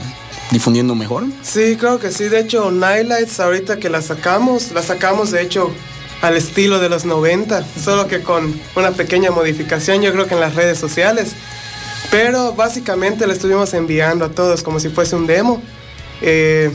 difundiendo 0.51 0.95
mejor? 0.95 1.25
Sí, 1.41 1.75
creo 1.77 1.99
que 1.99 2.11
sí. 2.11 2.25
De 2.25 2.39
hecho, 2.39 2.71
Nightlights, 2.71 3.39
ahorita 3.39 3.77
que 3.77 3.89
la 3.89 4.01
sacamos, 4.01 4.71
la 4.71 4.81
sacamos 4.81 5.31
de 5.31 5.41
hecho 5.41 5.71
al 6.21 6.37
estilo 6.37 6.79
de 6.79 6.89
los 6.89 7.05
90, 7.05 7.65
solo 7.83 8.07
que 8.07 8.21
con 8.21 8.59
una 8.75 8.91
pequeña 8.91 9.31
modificación, 9.31 10.01
yo 10.01 10.11
creo 10.11 10.27
que 10.27 10.33
en 10.33 10.39
las 10.39 10.55
redes 10.55 10.77
sociales. 10.77 11.33
Pero 12.11 12.53
básicamente 12.53 13.27
le 13.27 13.33
estuvimos 13.33 13.73
enviando 13.73 14.25
a 14.25 14.29
todos 14.29 14.63
como 14.63 14.79
si 14.79 14.89
fuese 14.89 15.15
un 15.15 15.27
demo. 15.27 15.61
Eh, 16.21 16.71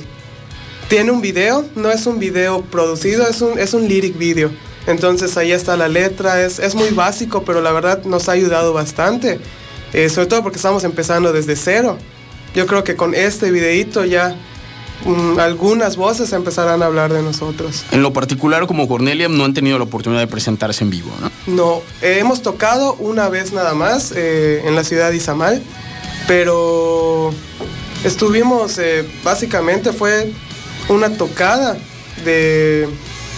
tiene 0.89 1.13
un 1.13 1.21
video, 1.21 1.65
no 1.77 1.91
es 1.91 2.07
un 2.07 2.19
video 2.19 2.63
producido, 2.63 3.27
es 3.29 3.41
un, 3.41 3.59
es 3.59 3.75
un 3.75 3.89
lyric 3.89 4.19
video. 4.19 4.51
Entonces 4.87 5.37
ahí 5.37 5.53
está 5.53 5.77
la 5.77 5.89
letra, 5.89 6.43
es, 6.45 6.59
es 6.59 6.75
muy 6.75 6.91
básico, 6.91 7.45
pero 7.45 7.61
la 7.61 7.71
verdad 7.73 8.05
nos 8.05 8.29
ha 8.29 8.33
ayudado 8.33 8.73
bastante. 8.73 9.41
Eh, 9.93 10.09
sobre 10.09 10.27
todo 10.27 10.43
porque 10.43 10.57
estamos 10.57 10.85
empezando 10.85 11.33
desde 11.33 11.57
cero. 11.57 11.99
Yo 12.55 12.67
creo 12.67 12.85
que 12.85 12.97
con 12.97 13.15
este 13.15 13.51
videíto 13.51 14.05
ya 14.05 14.37
mm, 15.05 15.39
algunas 15.39 15.97
voces 15.97 16.33
empezarán 16.33 16.83
a 16.83 16.87
hablar 16.87 17.13
de 17.13 17.23
nosotros. 17.23 17.85
En 17.93 18.03
lo 18.03 18.13
particular, 18.13 18.67
como 18.67 18.89
Cornelia, 18.89 19.29
no 19.29 19.45
han 19.45 19.55
tenido 19.55 19.79
la 19.79 19.85
oportunidad 19.85 20.21
de 20.21 20.27
presentarse 20.27 20.85
en 20.85 20.91
vivo, 20.91 21.11
¿no? 21.21 21.31
No, 21.47 21.83
eh, 22.03 22.19
hemos 22.19 22.43
tocado 22.43 22.95
una 22.95 23.29
vez 23.29 23.53
nada 23.53 23.75
más 23.75 24.13
eh, 24.15 24.63
en 24.65 24.75
la 24.75 24.85
ciudad 24.85 25.11
de 25.11 25.17
Izamal, 25.17 25.63
pero 26.27 27.33
estuvimos, 28.05 28.79
eh, 28.79 29.09
básicamente 29.25 29.93
fue 29.93 30.33
una 30.89 31.11
tocada 31.11 31.77
de, 32.25 32.89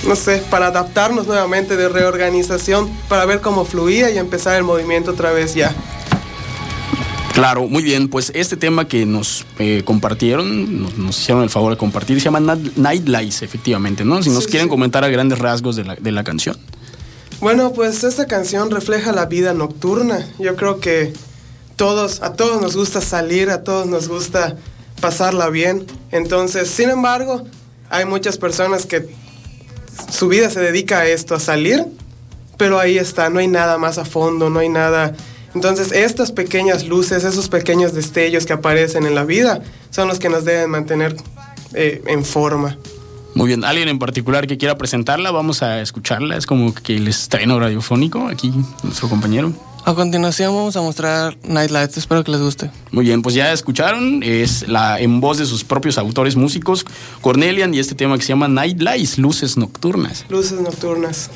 no 0.07 0.16
sé, 0.16 0.42
para 0.51 0.68
adaptarnos 0.68 1.27
nuevamente 1.27 1.77
de 1.77 1.88
reorganización, 1.88 2.90
para 3.09 3.25
ver 3.25 3.40
cómo 3.40 3.64
fluía 3.64 4.11
y 4.11 4.18
empezar 4.18 4.57
el 4.57 4.64
movimiento 4.64 5.12
otra 5.12 5.33
vez 5.33 5.55
ya. 5.55 5.75
Claro, 7.34 7.66
muy 7.66 7.82
bien. 7.82 8.08
Pues 8.08 8.30
este 8.34 8.56
tema 8.56 8.86
que 8.86 9.06
nos 9.06 9.46
eh, 9.58 9.82
compartieron, 9.84 10.82
nos, 10.82 10.98
nos 10.98 11.18
hicieron 11.18 11.42
el 11.42 11.50
favor 11.50 11.72
de 11.72 11.78
compartir, 11.78 12.18
se 12.20 12.24
llama 12.26 12.40
Night- 12.40 13.08
Lights, 13.08 13.42
efectivamente, 13.42 14.04
¿no? 14.04 14.22
Si 14.22 14.28
nos 14.30 14.44
Sí, 14.44 14.50
quieren 14.50 14.66
sí. 14.66 14.70
comentar 14.70 15.02
a 15.04 15.08
grandes 15.08 15.38
rasgos 15.38 15.76
de 15.76 15.84
la, 15.84 15.94
de 15.96 16.12
la 16.12 16.24
canción. 16.24 16.56
Bueno, 17.40 17.72
pues 17.72 18.04
esta 18.04 18.26
canción 18.26 18.70
refleja 18.70 19.12
la 19.12 19.26
vida 19.26 19.54
nocturna. 19.54 20.26
Yo 20.38 20.56
creo 20.56 20.78
que 20.78 21.12
todos, 21.76 22.22
a 22.22 22.34
todos 22.34 22.60
nos 22.60 22.76
gusta 22.76 23.00
salir, 23.00 23.48
a 23.50 23.64
todos 23.64 23.86
nos 23.86 24.08
gusta 24.08 24.56
pasarla 25.00 25.48
bien. 25.48 25.86
Entonces, 26.12 26.68
sin 26.68 26.90
embargo, 26.90 27.44
hay 27.88 28.04
muchas 28.04 28.36
personas 28.36 28.84
que 28.86 29.08
su 30.10 30.28
vida 30.28 30.50
se 30.50 30.60
dedica 30.60 30.98
a 30.98 31.06
esto, 31.08 31.34
a 31.34 31.40
salir, 31.40 31.84
pero 32.58 32.78
ahí 32.78 32.98
está, 32.98 33.30
no 33.30 33.38
hay 33.40 33.48
nada 33.48 33.78
más 33.78 33.96
a 33.98 34.04
fondo, 34.04 34.50
no 34.50 34.60
hay 34.60 34.68
nada. 34.68 35.14
Entonces, 35.54 35.92
estas 35.92 36.32
pequeñas 36.32 36.86
luces, 36.86 37.24
esos 37.24 37.48
pequeños 37.48 37.92
destellos 37.92 38.46
que 38.46 38.52
aparecen 38.52 39.06
en 39.06 39.14
la 39.14 39.24
vida, 39.24 39.62
son 39.90 40.08
los 40.08 40.18
que 40.18 40.28
nos 40.28 40.44
deben 40.44 40.70
mantener 40.70 41.16
eh, 41.74 42.02
en 42.06 42.24
forma. 42.24 42.78
Muy 43.34 43.48
bien, 43.48 43.64
alguien 43.64 43.88
en 43.88 43.98
particular 43.98 44.46
que 44.46 44.58
quiera 44.58 44.76
presentarla, 44.76 45.30
vamos 45.30 45.62
a 45.62 45.80
escucharla. 45.80 46.36
Es 46.36 46.46
como 46.46 46.74
que 46.74 46.96
el 46.96 47.08
estreno 47.08 47.58
radiofónico 47.58 48.28
aquí, 48.28 48.52
nuestro 48.82 49.08
compañero. 49.08 49.52
A 49.84 49.94
continuación 49.94 50.54
vamos 50.54 50.76
a 50.76 50.80
mostrar 50.80 51.36
Nightlights, 51.42 51.96
espero 51.96 52.22
que 52.22 52.30
les 52.30 52.40
guste. 52.40 52.70
Muy 52.92 53.04
bien, 53.04 53.20
pues 53.20 53.34
ya 53.34 53.52
escucharon, 53.52 54.22
es 54.22 54.68
la 54.68 55.00
en 55.00 55.20
voz 55.20 55.38
de 55.38 55.46
sus 55.46 55.64
propios 55.64 55.98
autores 55.98 56.36
músicos, 56.36 56.86
Cornelian, 57.20 57.74
y 57.74 57.80
este 57.80 57.96
tema 57.96 58.16
que 58.16 58.22
se 58.22 58.28
llama 58.28 58.46
Night 58.46 58.80
Lights, 58.80 59.18
Luces 59.18 59.56
Nocturnas. 59.56 60.24
Luces 60.28 60.60
nocturnas. 60.60 61.30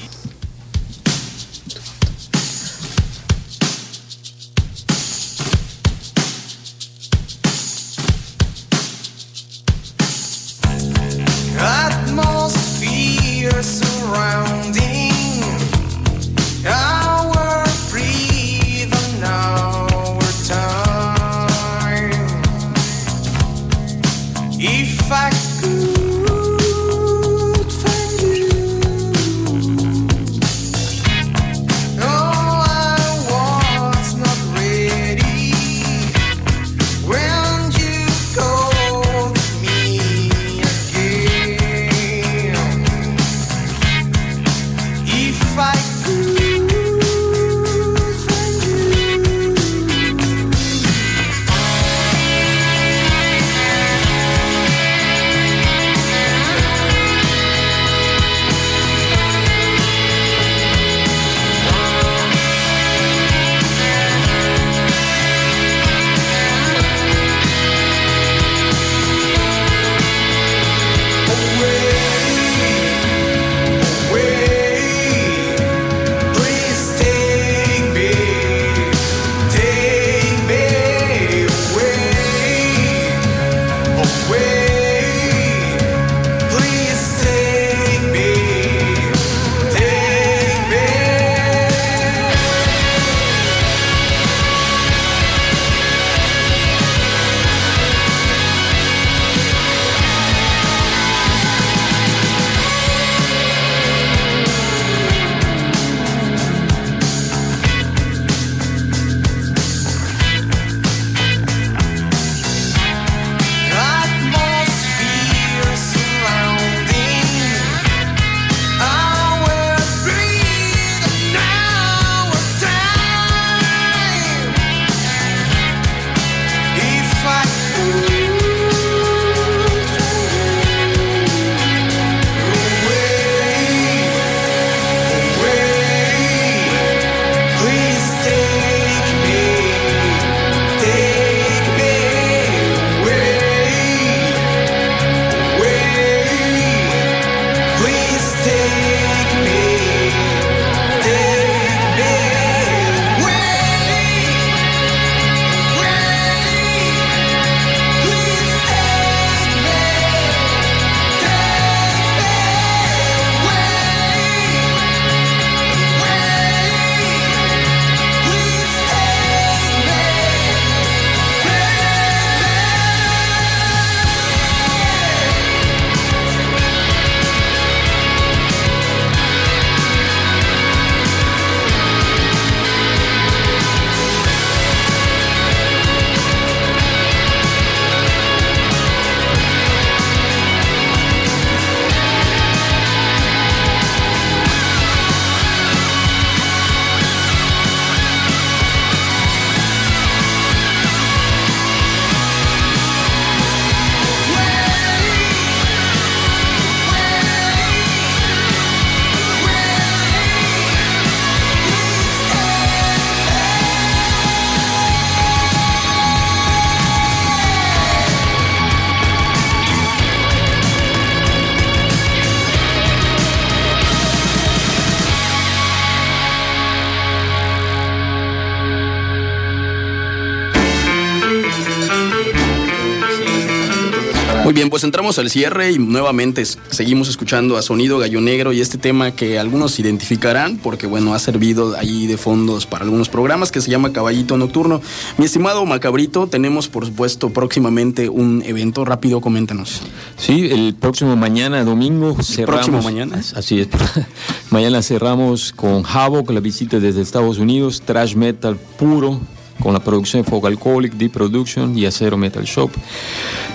Muy 234.46 234.52
bien, 234.52 234.70
pues 234.70 234.85
entramos 234.85 235.18
al 235.18 235.28
cierre 235.28 235.72
y 235.72 235.78
nuevamente 235.80 236.44
seguimos 236.44 237.09
escuchando 237.09 237.56
a 237.56 237.62
Sonido 237.62 237.98
Gallo 237.98 238.20
Negro 238.20 238.52
y 238.52 238.61
este 238.61 238.78
tema 238.78 239.11
que 239.11 239.40
algunos 239.40 239.80
identificarán 239.80 240.59
porque 240.59 240.87
bueno, 240.87 241.14
ha 241.14 241.18
servido 241.18 241.76
ahí 241.76 242.06
de 242.06 242.16
fondos 242.16 242.64
para 242.64 242.85
algunos 242.85 243.09
programas 243.09 243.50
que 243.50 243.61
se 243.61 243.72
llama 243.72 243.92
Caballito 243.92 244.37
Nocturno. 244.37 244.80
Mi 245.18 245.24
estimado 245.24 245.66
Macabrito, 245.66 246.28
tenemos 246.28 246.68
por 246.68 246.87
supuesto 246.87 247.30
próximamente 247.30 248.09
un 248.09 248.40
evento 248.46 248.85
rápido, 248.85 249.20
coméntanos. 249.20 249.82
Sí, 250.16 250.48
el 250.48 250.76
próximo 250.76 251.16
mañana, 251.16 251.64
domingo, 251.64 252.16
cerramos. 252.22 252.66
próximo 252.66 252.82
mañana? 252.82 253.20
Así 253.35 253.59
es. 253.59 253.68
mañana 254.50 254.80
cerramos 254.80 255.52
con 255.54 255.82
Havoc, 255.85 256.30
la 256.30 256.38
visita 256.38 256.78
desde 256.78 257.02
Estados 257.02 257.38
Unidos, 257.38 257.82
Trash 257.85 258.14
Metal 258.14 258.56
puro, 258.78 259.20
con 259.62 259.73
la 259.73 259.81
producción 259.81 260.23
de 260.23 260.31
Folk 260.31 260.47
Alcoholic, 260.47 260.95
Deep 260.95 261.12
Production 261.12 261.77
y 261.77 261.87
Acero 261.87 262.16
Metal 262.16 262.45
Shop. 262.45 262.71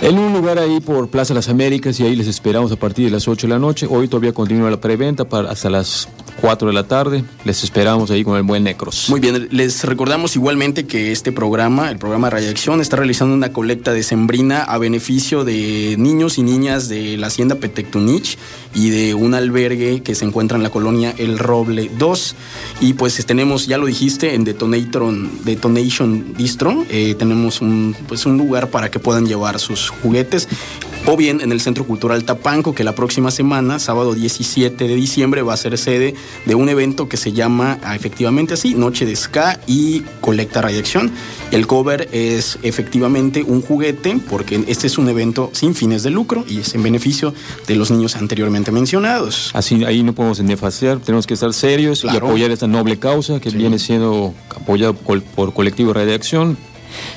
En 0.02 0.18
un 0.18 0.34
lugar 0.34 0.60
ahí 0.60 0.80
por 0.80 1.10
Plaza 1.10 1.34
Las 1.34 1.50
Américas 1.50 2.00
y 2.00 2.04
ahí 2.04 2.16
les 2.16 2.28
esperamos 2.28 2.72
a 2.72 2.76
partir 2.76 3.06
de 3.06 3.12
las 3.12 3.28
8 3.28 3.48
de 3.48 3.54
la 3.54 3.60
noche. 3.60 3.88
Hoy 3.90 4.08
todavía 4.08 4.34
continúa 4.34 4.70
la 4.70 4.82
preventa 4.82 5.26
para 5.26 5.52
hasta 5.52 5.70
las 5.70 6.08
4 6.40 6.68
de 6.68 6.74
la 6.74 6.84
tarde. 6.84 7.24
Les 7.44 7.64
esperamos 7.64 8.12
ahí 8.12 8.24
con 8.24 8.38
el 8.38 8.44
buen 8.44 8.64
Necros. 8.64 9.10
Muy 9.10 9.20
bien, 9.20 9.48
les 9.52 9.84
recordamos 9.84 10.36
igualmente 10.36 10.86
que 10.86 11.12
este 11.12 11.32
programa, 11.32 11.90
el 11.90 11.98
programa 11.98 12.30
Radiación, 12.30 12.82
está 12.82 12.98
realizando 12.98 13.34
una 13.34 13.52
colecta 13.52 13.94
de 13.94 14.04
sembrina 14.04 14.64
a 14.64 14.78
beneficio 14.78 15.44
de 15.44 15.96
niños 15.98 16.38
y 16.38 16.44
niñas 16.44 16.90
de 16.90 17.18
la 17.18 17.28
hacienda 17.28 17.56
Petectunich 17.56 18.38
y 18.74 18.90
de 18.90 19.14
un 19.14 19.34
albergue 19.34 20.02
que 20.02 20.16
se 20.16 20.26
encuentra 20.26 20.58
en 20.58 20.64
la 20.64 20.70
colonia 20.70 21.14
El 21.18 21.40
Roble 21.40 21.90
2. 21.98 22.36
Y 22.82 22.94
pues 22.94 23.24
tenemos, 23.26 23.68
ya 23.68 23.78
lo 23.78 23.86
dijiste, 23.86 24.36
en 24.36 24.44
Detonator, 24.44 25.14
Detonation 25.44 26.34
Distro, 26.38 26.86
eh, 26.90 27.16
tenemos 27.18 27.62
un, 27.62 27.96
pues, 28.08 28.26
un 28.26 28.38
lugar 28.38 28.70
para 28.70 28.90
que 28.92 29.00
puedan 29.00 29.26
llevar 29.26 29.60
sus 29.60 29.90
juguetes. 29.90 30.48
O 31.08 31.18
bien 31.18 31.42
en 31.42 31.52
el 31.52 31.60
Centro 31.60 31.84
Cultural 31.86 32.24
Tapanco, 32.24 32.76
que 32.76 32.84
la 32.84 32.94
próxima 32.94 33.32
semana, 33.32 33.80
sábado 33.80 34.14
17 34.14 34.88
de 34.88 34.96
diciembre, 34.96 35.42
va 35.42 35.54
a 35.56 35.58
ser 35.58 35.76
sede 35.80 36.14
de 36.46 36.56
un 36.56 36.70
evento 36.70 37.10
que 37.10 37.18
se 37.18 37.32
llama 37.34 37.80
ah, 37.84 37.96
efectivamente 37.96 38.54
así, 38.54 38.76
Noche 38.76 39.06
de 39.08 39.16
Ska 39.16 39.60
y 39.66 40.02
Colecta 40.22 40.62
Radiación. 40.62 41.12
El 41.52 41.66
cover 41.66 42.08
es 42.12 42.60
efectivamente 42.62 43.44
un 43.44 43.62
juguete, 43.64 44.20
porque 44.30 44.64
este 44.68 44.86
es 44.88 44.98
un 45.00 45.10
evento 45.10 45.50
sin 45.54 45.74
fines 45.74 46.04
de 46.04 46.12
lucro 46.12 46.46
y 46.48 46.60
es 46.60 46.76
en 46.76 46.84
beneficio 46.84 47.34
de 47.68 47.76
los 47.76 47.90
niños 47.90 48.16
anteriormente 48.16 48.72
mencionados. 48.72 49.50
Así 49.54 49.84
ahí 49.84 50.04
no 50.04 50.14
podemos 50.14 50.40
nefaciar, 50.42 51.00
tenemos 51.00 51.26
que 51.26 51.34
estar 51.34 51.52
serios 51.54 52.04
y 52.06 52.10
apoyar 52.10 52.52
esta 52.52 52.68
noble 52.68 53.00
causa 53.00 53.40
que 53.42 53.50
viene 53.50 53.80
siendo 53.80 54.36
apoyado 54.56 54.96
col- 54.96 55.24
por 55.24 55.52
Colectivo 55.54 55.94
Radiación, 55.94 56.58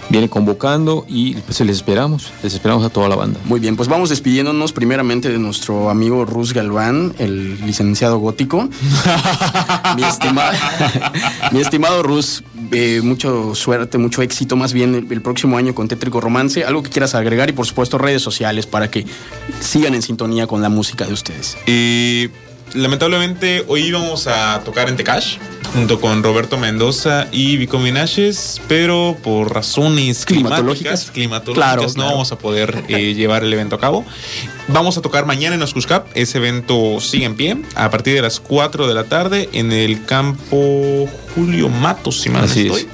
viene 0.08 0.28
convocando 0.28 1.04
y 1.08 1.34
pues 1.34 1.60
les 1.60 1.76
esperamos, 1.76 2.32
les 2.42 2.54
esperamos 2.54 2.84
a 2.84 2.90
toda 2.90 3.08
la 3.08 3.16
banda. 3.16 3.40
Muy 3.44 3.60
bien, 3.60 3.76
pues 3.76 3.88
vamos 3.88 4.10
despidiéndonos 4.10 4.72
primeramente 4.72 5.30
de 5.30 5.38
nuestro 5.38 5.90
amigo 5.90 6.24
Rus 6.24 6.52
Galván, 6.52 7.14
el 7.18 7.64
licenciado 7.64 8.18
gótico. 8.18 8.68
mi, 9.96 10.02
estimado, 10.02 10.52
mi 11.52 11.60
estimado 11.60 12.02
Rus, 12.02 12.42
eh, 12.72 13.00
mucho 13.02 13.54
suerte, 13.54 13.98
mucho 13.98 14.22
éxito 14.22 14.56
más 14.56 14.72
bien 14.72 14.94
el, 14.94 15.06
el 15.10 15.22
próximo 15.22 15.56
año 15.56 15.74
con 15.74 15.88
Tétrico 15.88 16.20
Romance. 16.20 16.64
Algo 16.64 16.82
que 16.82 16.90
quieras 16.90 17.14
agregar 17.14 17.50
y 17.50 17.52
por 17.52 17.66
supuesto 17.66 17.98
redes 17.98 18.22
sociales 18.22 18.66
para 18.66 18.90
que 18.90 19.06
sigan 19.60 19.94
en 19.94 20.02
sintonía 20.02 20.46
con 20.46 20.62
la 20.62 20.68
música 20.68 21.04
de 21.04 21.12
ustedes. 21.12 21.56
Y 21.66 22.30
lamentablemente 22.74 23.64
hoy 23.68 23.82
íbamos 23.82 24.26
a 24.26 24.60
tocar 24.64 24.88
en 24.88 24.96
Tecash 24.96 25.36
junto 25.74 26.00
con 26.00 26.22
Roberto 26.22 26.56
Mendoza 26.56 27.26
y 27.32 27.56
Vico 27.56 27.78
Minaches, 27.80 28.60
pero 28.68 29.16
por 29.24 29.52
razones 29.52 30.24
climatológicas, 30.24 31.10
Climatológicas. 31.10 31.10
climatológicas 31.10 31.54
Claro, 31.54 31.82
no 31.82 31.92
claro. 31.94 32.10
vamos 32.12 32.32
a 32.32 32.38
poder 32.38 32.84
eh, 32.88 33.12
llevar 33.16 33.42
el 33.42 33.52
evento 33.52 33.74
a 33.76 33.80
cabo. 33.80 34.04
Vamos 34.68 34.96
a 34.96 35.02
tocar 35.02 35.26
mañana 35.26 35.56
en 35.56 35.62
Oscuscap, 35.62 36.06
ese 36.14 36.38
evento 36.38 37.00
sigue 37.00 37.24
en 37.24 37.34
pie 37.34 37.56
a 37.74 37.90
partir 37.90 38.14
de 38.14 38.22
las 38.22 38.38
4 38.40 38.86
de 38.86 38.94
la 38.94 39.04
tarde 39.04 39.48
en 39.52 39.72
el 39.72 40.04
campo 40.06 41.08
Julio 41.34 41.68
Matos, 41.68 42.20
si 42.20 42.30
mal 42.30 42.42
no 42.42 42.46
estoy 42.46 42.82
es. 42.82 42.86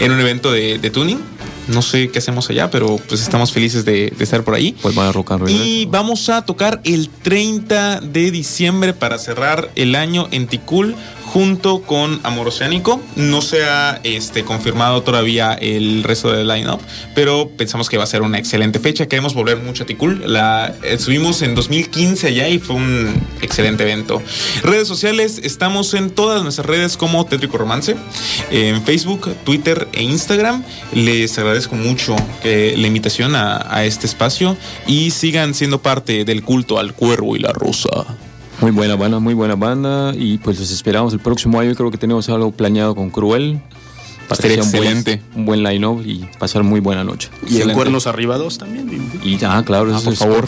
en 0.00 0.10
un 0.12 0.18
evento 0.20 0.50
de, 0.50 0.78
de 0.78 0.90
tuning. 0.90 1.20
No 1.66 1.80
sé 1.80 2.10
qué 2.10 2.18
hacemos 2.18 2.50
allá, 2.50 2.70
pero 2.70 2.98
pues 3.08 3.22
estamos 3.22 3.50
felices 3.50 3.86
de, 3.86 4.12
de 4.14 4.24
estar 4.24 4.44
por 4.44 4.52
ahí. 4.54 4.76
Pues 4.82 4.94
van 4.94 5.08
a 5.08 5.12
roll. 5.12 5.48
Y 5.48 5.86
vamos 5.86 6.28
a 6.28 6.44
tocar 6.44 6.82
el 6.84 7.08
30 7.08 8.00
de 8.02 8.30
diciembre 8.30 8.92
para 8.92 9.16
cerrar 9.16 9.70
el 9.74 9.94
año 9.94 10.28
en 10.30 10.46
Ticul 10.46 10.94
junto 11.34 11.82
con 11.82 12.20
Amor 12.22 12.46
Oceánico. 12.46 13.00
No 13.16 13.42
se 13.42 13.64
ha 13.64 13.98
este, 14.04 14.44
confirmado 14.44 15.02
todavía 15.02 15.54
el 15.54 16.04
resto 16.04 16.30
del 16.30 16.46
line-up, 16.46 16.78
pero 17.16 17.50
pensamos 17.56 17.88
que 17.88 17.96
va 17.98 18.04
a 18.04 18.06
ser 18.06 18.22
una 18.22 18.38
excelente 18.38 18.78
fecha. 18.78 19.08
Queremos 19.08 19.34
volver 19.34 19.56
mucho 19.56 19.82
a 19.82 19.86
Ticul. 19.86 20.32
La 20.32 20.72
eh, 20.84 20.96
subimos 20.96 21.42
en 21.42 21.56
2015 21.56 22.28
allá 22.28 22.48
y 22.48 22.60
fue 22.60 22.76
un 22.76 23.20
excelente 23.42 23.82
evento. 23.82 24.22
Redes 24.62 24.86
sociales, 24.86 25.40
estamos 25.42 25.92
en 25.94 26.10
todas 26.10 26.44
nuestras 26.44 26.68
redes 26.68 26.96
como 26.96 27.26
Tétrico 27.26 27.58
Romance, 27.58 27.96
en 28.52 28.84
Facebook, 28.84 29.34
Twitter 29.42 29.88
e 29.92 30.04
Instagram. 30.04 30.62
Les 30.92 31.36
agradezco 31.36 31.74
mucho 31.74 32.14
la 32.44 32.86
invitación 32.86 33.34
a, 33.34 33.74
a 33.74 33.84
este 33.84 34.06
espacio 34.06 34.56
y 34.86 35.10
sigan 35.10 35.52
siendo 35.52 35.82
parte 35.82 36.24
del 36.24 36.44
culto 36.44 36.78
al 36.78 36.94
cuervo 36.94 37.34
y 37.34 37.40
la 37.40 37.50
rosa. 37.50 38.06
Muy 38.60 38.70
buena 38.70 38.96
banda, 38.96 39.18
muy 39.18 39.34
buena 39.34 39.56
banda 39.56 40.12
y 40.16 40.38
pues 40.38 40.58
los 40.58 40.70
esperamos 40.70 41.12
el 41.12 41.20
próximo 41.20 41.60
año. 41.60 41.74
Creo 41.74 41.90
que 41.90 41.98
tenemos 41.98 42.28
algo 42.28 42.50
planeado 42.52 42.94
con 42.94 43.10
Cruel. 43.10 43.60
Estaría 44.30 44.56
sea 44.56 44.64
un 44.64 44.70
buen- 44.72 44.82
excelente. 44.98 45.22
Un 45.34 45.44
buen 45.46 45.62
line-up 45.62 46.02
y 46.04 46.24
pasar 46.38 46.62
muy 46.62 46.80
buena 46.80 47.04
noche. 47.04 47.28
Y 47.32 47.36
en 47.36 47.44
Excelente. 47.46 47.74
Cuernos 47.74 48.06
Arriba 48.06 48.36
2 48.38 48.58
también. 48.58 49.10
Y 49.22 49.38
ah, 49.44 49.62
claro, 49.64 49.92
Ah, 49.94 49.96
eso 49.96 50.04
por 50.04 50.12
es 50.12 50.18
favor. 50.18 50.44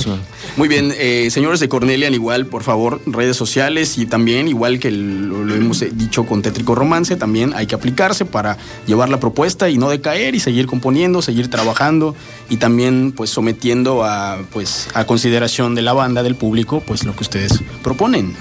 Muy 0.56 0.68
bien, 0.68 0.92
eh, 0.96 1.28
señores 1.30 1.60
de 1.60 1.68
Cornelian, 1.68 2.14
igual, 2.14 2.46
por 2.46 2.62
favor, 2.62 3.00
redes 3.06 3.36
sociales 3.36 3.98
y 3.98 4.06
también, 4.06 4.48
igual 4.48 4.78
que 4.78 4.90
lo, 4.90 5.44
lo 5.44 5.54
hemos 5.54 5.82
eh, 5.82 5.90
dicho 5.92 6.24
con 6.26 6.42
Tétrico 6.42 6.74
Romance, 6.74 7.16
también 7.16 7.52
hay 7.54 7.66
que 7.66 7.74
aplicarse 7.74 8.24
para 8.24 8.56
llevar 8.86 9.08
la 9.08 9.20
propuesta 9.20 9.68
y 9.70 9.78
no 9.78 9.88
decaer 9.90 10.34
y 10.34 10.40
seguir 10.40 10.66
componiendo, 10.66 11.22
seguir 11.22 11.48
trabajando 11.48 12.14
y 12.48 12.56
también, 12.56 13.12
pues, 13.16 13.30
sometiendo 13.30 14.04
a, 14.04 14.38
pues, 14.52 14.88
a 14.94 15.04
consideración 15.04 15.74
de 15.74 15.82
la 15.82 15.92
banda, 15.92 16.22
del 16.22 16.36
público, 16.36 16.82
pues, 16.86 17.04
lo 17.04 17.14
que 17.14 17.22
ustedes 17.24 17.60
proponen. 17.82 18.34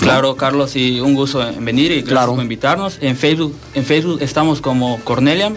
Claro, 0.00 0.36
Carlos, 0.36 0.76
y 0.76 1.00
un 1.00 1.14
gusto 1.14 1.46
en 1.46 1.64
venir 1.64 1.90
y 1.90 1.94
gracias 1.96 2.10
Claro. 2.12 2.32
por 2.34 2.42
invitarnos. 2.42 2.98
En 3.00 3.16
Facebook, 3.16 3.54
en 3.74 3.84
Facebook 3.84 4.18
estamos 4.20 4.60
como 4.60 4.98
Cornelian, 5.00 5.56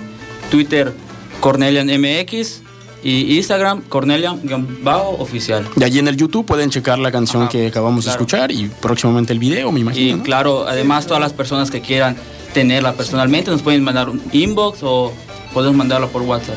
Twitter 0.49 0.93
Cornelian 1.41 1.87
MX 1.87 2.61
y 3.03 3.35
Instagram 3.37 3.81
Cornelian-oficial. 3.89 5.67
Y 5.75 5.83
allí 5.83 5.99
en 5.99 6.07
el 6.07 6.17
YouTube 6.17 6.45
pueden 6.45 6.69
checar 6.69 6.97
la 6.99 7.11
canción 7.11 7.43
Ajá, 7.43 7.51
que 7.51 7.67
acabamos 7.67 8.05
claro. 8.05 8.17
de 8.17 8.23
escuchar 8.23 8.51
y 8.51 8.69
próximamente 8.81 9.33
el 9.33 9.39
video, 9.39 9.71
me 9.71 9.79
Y 9.79 9.81
imagino. 9.83 10.17
¿no? 10.17 10.23
claro, 10.23 10.67
además 10.67 11.05
todas 11.07 11.21
las 11.21 11.33
personas 11.33 11.69
que 11.69 11.81
quieran 11.81 12.15
tenerla 12.53 12.93
personalmente 12.93 13.51
nos 13.51 13.61
pueden 13.61 13.83
mandar 13.83 14.09
un 14.09 14.21
inbox 14.31 14.79
o 14.81 15.13
podemos 15.53 15.75
mandarla 15.77 16.07
por 16.07 16.21
WhatsApp. 16.23 16.55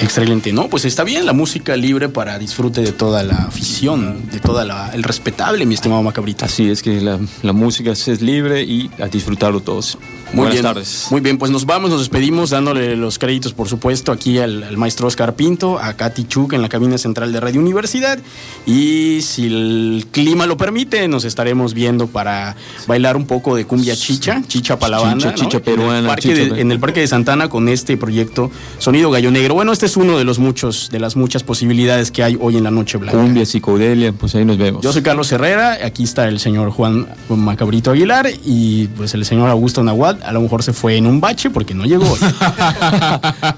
Excelente, 0.00 0.52
¿no? 0.52 0.68
Pues 0.68 0.84
está 0.84 1.04
bien 1.04 1.26
la 1.26 1.32
música 1.32 1.76
libre 1.76 2.08
para 2.08 2.38
disfrute 2.38 2.80
de 2.80 2.92
toda 2.92 3.22
la 3.22 3.36
afición, 3.44 4.30
de 4.30 4.40
toda 4.40 4.64
la, 4.64 4.90
el 4.90 5.02
respetable, 5.02 5.64
mi 5.66 5.74
estimado 5.74 6.02
Macabrito. 6.02 6.44
Así 6.44 6.70
es 6.70 6.82
que 6.82 7.00
la, 7.00 7.18
la 7.42 7.52
música 7.52 7.92
es 7.92 8.20
libre 8.20 8.62
y 8.62 8.90
a 9.00 9.06
disfrutarlo 9.06 9.60
todos. 9.60 9.98
Muy 10.32 10.38
Buenas 10.46 10.52
bien. 10.54 10.62
tardes. 10.64 11.06
Muy 11.10 11.20
bien, 11.20 11.36
pues 11.36 11.50
nos 11.50 11.66
vamos, 11.66 11.90
nos 11.90 11.98
despedimos 12.00 12.48
dándole 12.48 12.96
los 12.96 13.18
créditos, 13.18 13.52
por 13.52 13.68
supuesto, 13.68 14.12
aquí 14.12 14.38
al, 14.38 14.62
al 14.62 14.78
maestro 14.78 15.06
Oscar 15.06 15.34
Pinto, 15.34 15.78
a 15.78 15.92
Katy 15.92 16.24
Chuk 16.24 16.54
en 16.54 16.62
la 16.62 16.70
cabina 16.70 16.96
central 16.96 17.32
de 17.32 17.40
Radio 17.40 17.60
Universidad. 17.60 18.18
Y 18.64 19.20
si 19.20 19.46
el 19.46 20.06
clima 20.10 20.46
lo 20.46 20.56
permite, 20.56 21.06
nos 21.06 21.24
estaremos 21.26 21.74
viendo 21.74 22.06
para 22.06 22.56
bailar 22.86 23.18
un 23.18 23.26
poco 23.26 23.54
de 23.56 23.66
cumbia 23.66 23.94
chicha, 23.94 24.40
chicha 24.48 24.78
para 24.78 24.98
la 25.04 25.12
Chicha, 25.18 25.34
chicha 25.34 25.48
En 25.50 25.54
el 25.56 25.62
peruana, 25.62 26.08
parque 26.08 26.22
chicha 26.34 26.54
de- 26.54 26.60
en 26.62 26.72
el 26.72 26.80
Parque 26.80 27.00
de 27.00 27.08
Santana 27.08 27.50
con 27.50 27.68
este 27.68 27.98
proyecto 27.98 28.50
Sonido 28.78 29.10
Gallo 29.10 29.30
Negro. 29.30 29.52
Bueno, 29.52 29.70
este 29.72 29.84
es 29.84 29.98
uno 29.98 30.16
de 30.16 30.24
los 30.24 30.38
muchos, 30.38 30.88
de 30.90 30.98
las 30.98 31.14
muchas 31.14 31.42
posibilidades 31.42 32.10
que 32.10 32.22
hay 32.22 32.38
hoy 32.40 32.56
en 32.56 32.64
la 32.64 32.70
Noche 32.70 32.96
Blanca. 32.96 33.18
Cumbia, 33.18 33.44
psicodelia, 33.44 34.12
pues 34.12 34.34
ahí 34.34 34.46
nos 34.46 34.56
vemos. 34.56 34.82
Yo 34.82 34.94
soy 34.94 35.02
Carlos 35.02 35.30
Herrera, 35.30 35.76
aquí 35.84 36.04
está 36.04 36.26
el 36.26 36.40
señor 36.40 36.70
Juan 36.70 37.06
Macabrito 37.28 37.90
Aguilar 37.90 38.30
y 38.46 38.86
pues 38.96 39.12
el 39.12 39.26
señor 39.26 39.50
Augusto 39.50 39.82
Nahuatl 39.84 40.21
a 40.24 40.32
lo 40.32 40.40
mejor 40.40 40.62
se 40.62 40.72
fue 40.72 40.96
en 40.96 41.06
un 41.06 41.20
bache 41.20 41.50
porque 41.50 41.74
no 41.74 41.84
llegó. 41.84 42.06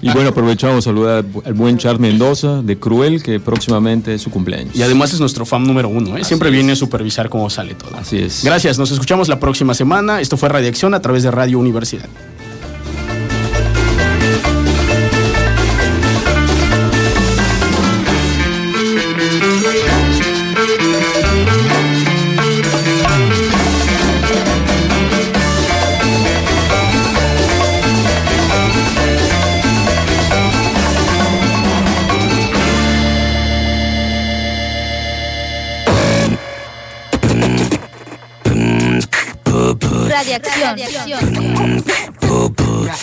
Y 0.00 0.10
bueno, 0.10 0.30
aprovechamos 0.30 0.84
saludar 0.84 1.24
al 1.44 1.54
buen 1.54 1.78
Charles 1.78 2.00
Mendoza 2.00 2.62
de 2.62 2.78
Cruel, 2.78 3.22
que 3.22 3.40
próximamente 3.40 4.14
es 4.14 4.22
su 4.22 4.30
cumpleaños. 4.30 4.74
y 4.74 4.82
además 4.82 5.12
es 5.12 5.20
nuestro 5.20 5.46
fan 5.46 5.66
número 5.66 5.88
uno, 5.88 6.16
¿eh? 6.16 6.24
siempre 6.24 6.50
viene 6.50 6.72
a 6.72 6.76
supervisar 6.76 7.28
cómo 7.28 7.48
sale 7.50 7.74
todo. 7.74 7.96
Así 7.96 8.18
es. 8.18 8.42
Gracias, 8.44 8.78
nos 8.78 8.90
escuchamos 8.90 9.28
la 9.28 9.40
próxima 9.40 9.74
semana. 9.74 10.20
Esto 10.20 10.36
fue 10.36 10.48
Radiación 10.48 10.94
a 10.94 11.00
través 11.00 11.22
de 11.22 11.30
Radio 11.30 11.58
Universidad. 11.58 12.08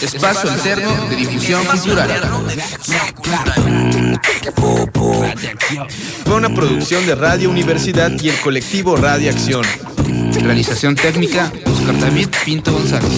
Espacio 0.01 0.51
alterno 0.51 1.07
de 1.09 1.15
difusión 1.15 1.63
cultural. 1.65 2.09
Fue 6.25 6.35
una 6.35 6.49
producción 6.49 7.05
de 7.05 7.15
Radio 7.15 7.49
Universidad 7.49 8.11
y 8.21 8.29
el 8.29 8.39
colectivo 8.39 8.95
Radio 8.95 9.29
Acción. 9.31 9.65
Realización 10.41 10.95
técnica, 10.95 11.51
Oscar 11.65 11.99
David 11.99 12.29
Pinto 12.43 12.73
González. 12.73 13.11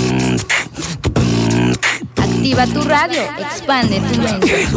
Activa 2.18 2.68
tu 2.68 2.82
radio, 2.84 3.22
expande 3.40 4.00
tu 4.02 4.20
mente. 4.20 4.68